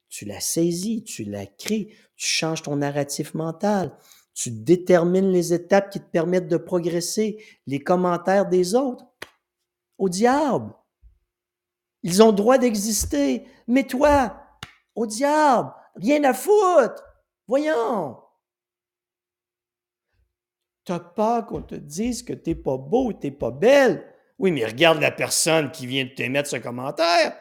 Tu 0.08 0.24
la 0.24 0.40
saisis, 0.40 1.04
tu 1.04 1.22
la 1.22 1.46
crées, 1.46 1.94
tu 2.16 2.26
changes 2.26 2.62
ton 2.62 2.74
narratif 2.74 3.34
mental, 3.34 3.96
tu 4.34 4.50
détermines 4.50 5.30
les 5.30 5.54
étapes 5.54 5.90
qui 5.90 6.00
te 6.00 6.10
permettent 6.10 6.48
de 6.48 6.56
progresser, 6.56 7.40
les 7.68 7.78
commentaires 7.78 8.48
des 8.48 8.74
autres. 8.74 9.06
Au 10.02 10.08
diable! 10.08 10.74
Ils 12.02 12.24
ont 12.24 12.32
droit 12.32 12.58
d'exister, 12.58 13.46
mais 13.68 13.86
toi, 13.86 14.36
au 14.96 15.06
diable, 15.06 15.72
rien 15.94 16.24
à 16.24 16.34
foutre! 16.34 17.04
Voyons! 17.46 18.20
T'as 20.82 20.98
pas 20.98 21.44
qu'on 21.44 21.62
te 21.62 21.76
dise 21.76 22.24
que 22.24 22.32
t'es 22.32 22.56
pas 22.56 22.78
beau, 22.78 23.12
t'es 23.12 23.30
pas 23.30 23.52
belle? 23.52 24.12
Oui, 24.40 24.50
mais 24.50 24.66
regarde 24.66 25.00
la 25.00 25.12
personne 25.12 25.70
qui 25.70 25.86
vient 25.86 26.04
de 26.04 26.10
t'émettre 26.10 26.50
ce 26.50 26.56
commentaire. 26.56 27.40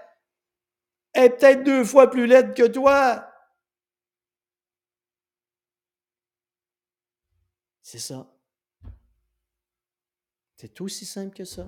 Elle 1.14 1.24
est 1.24 1.30
peut-être 1.32 1.64
deux 1.64 1.84
fois 1.84 2.12
plus 2.12 2.28
laide 2.28 2.54
que 2.54 2.68
toi. 2.68 3.28
C'est 7.82 7.98
ça. 7.98 8.32
C'est 10.58 10.80
aussi 10.80 11.08
simple 11.08 11.36
que 11.36 11.44
ça. 11.44 11.68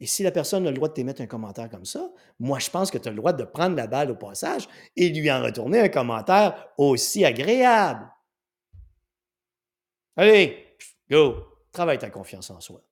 Et 0.00 0.06
si 0.06 0.22
la 0.22 0.30
personne 0.30 0.66
a 0.66 0.70
le 0.70 0.76
droit 0.76 0.88
de 0.88 0.94
t'émettre 0.94 1.22
un 1.22 1.26
commentaire 1.26 1.68
comme 1.68 1.84
ça, 1.84 2.10
moi, 2.38 2.58
je 2.58 2.70
pense 2.70 2.90
que 2.90 2.98
tu 2.98 3.08
as 3.08 3.10
le 3.10 3.16
droit 3.16 3.32
de 3.32 3.44
prendre 3.44 3.76
la 3.76 3.86
balle 3.86 4.10
au 4.10 4.16
passage 4.16 4.68
et 4.96 5.08
lui 5.08 5.30
en 5.30 5.42
retourner 5.42 5.80
un 5.80 5.88
commentaire 5.88 6.68
aussi 6.76 7.24
agréable. 7.24 8.10
Allez, 10.16 10.76
go, 11.10 11.36
travaille 11.72 11.98
ta 11.98 12.10
confiance 12.10 12.50
en 12.50 12.60
soi. 12.60 12.82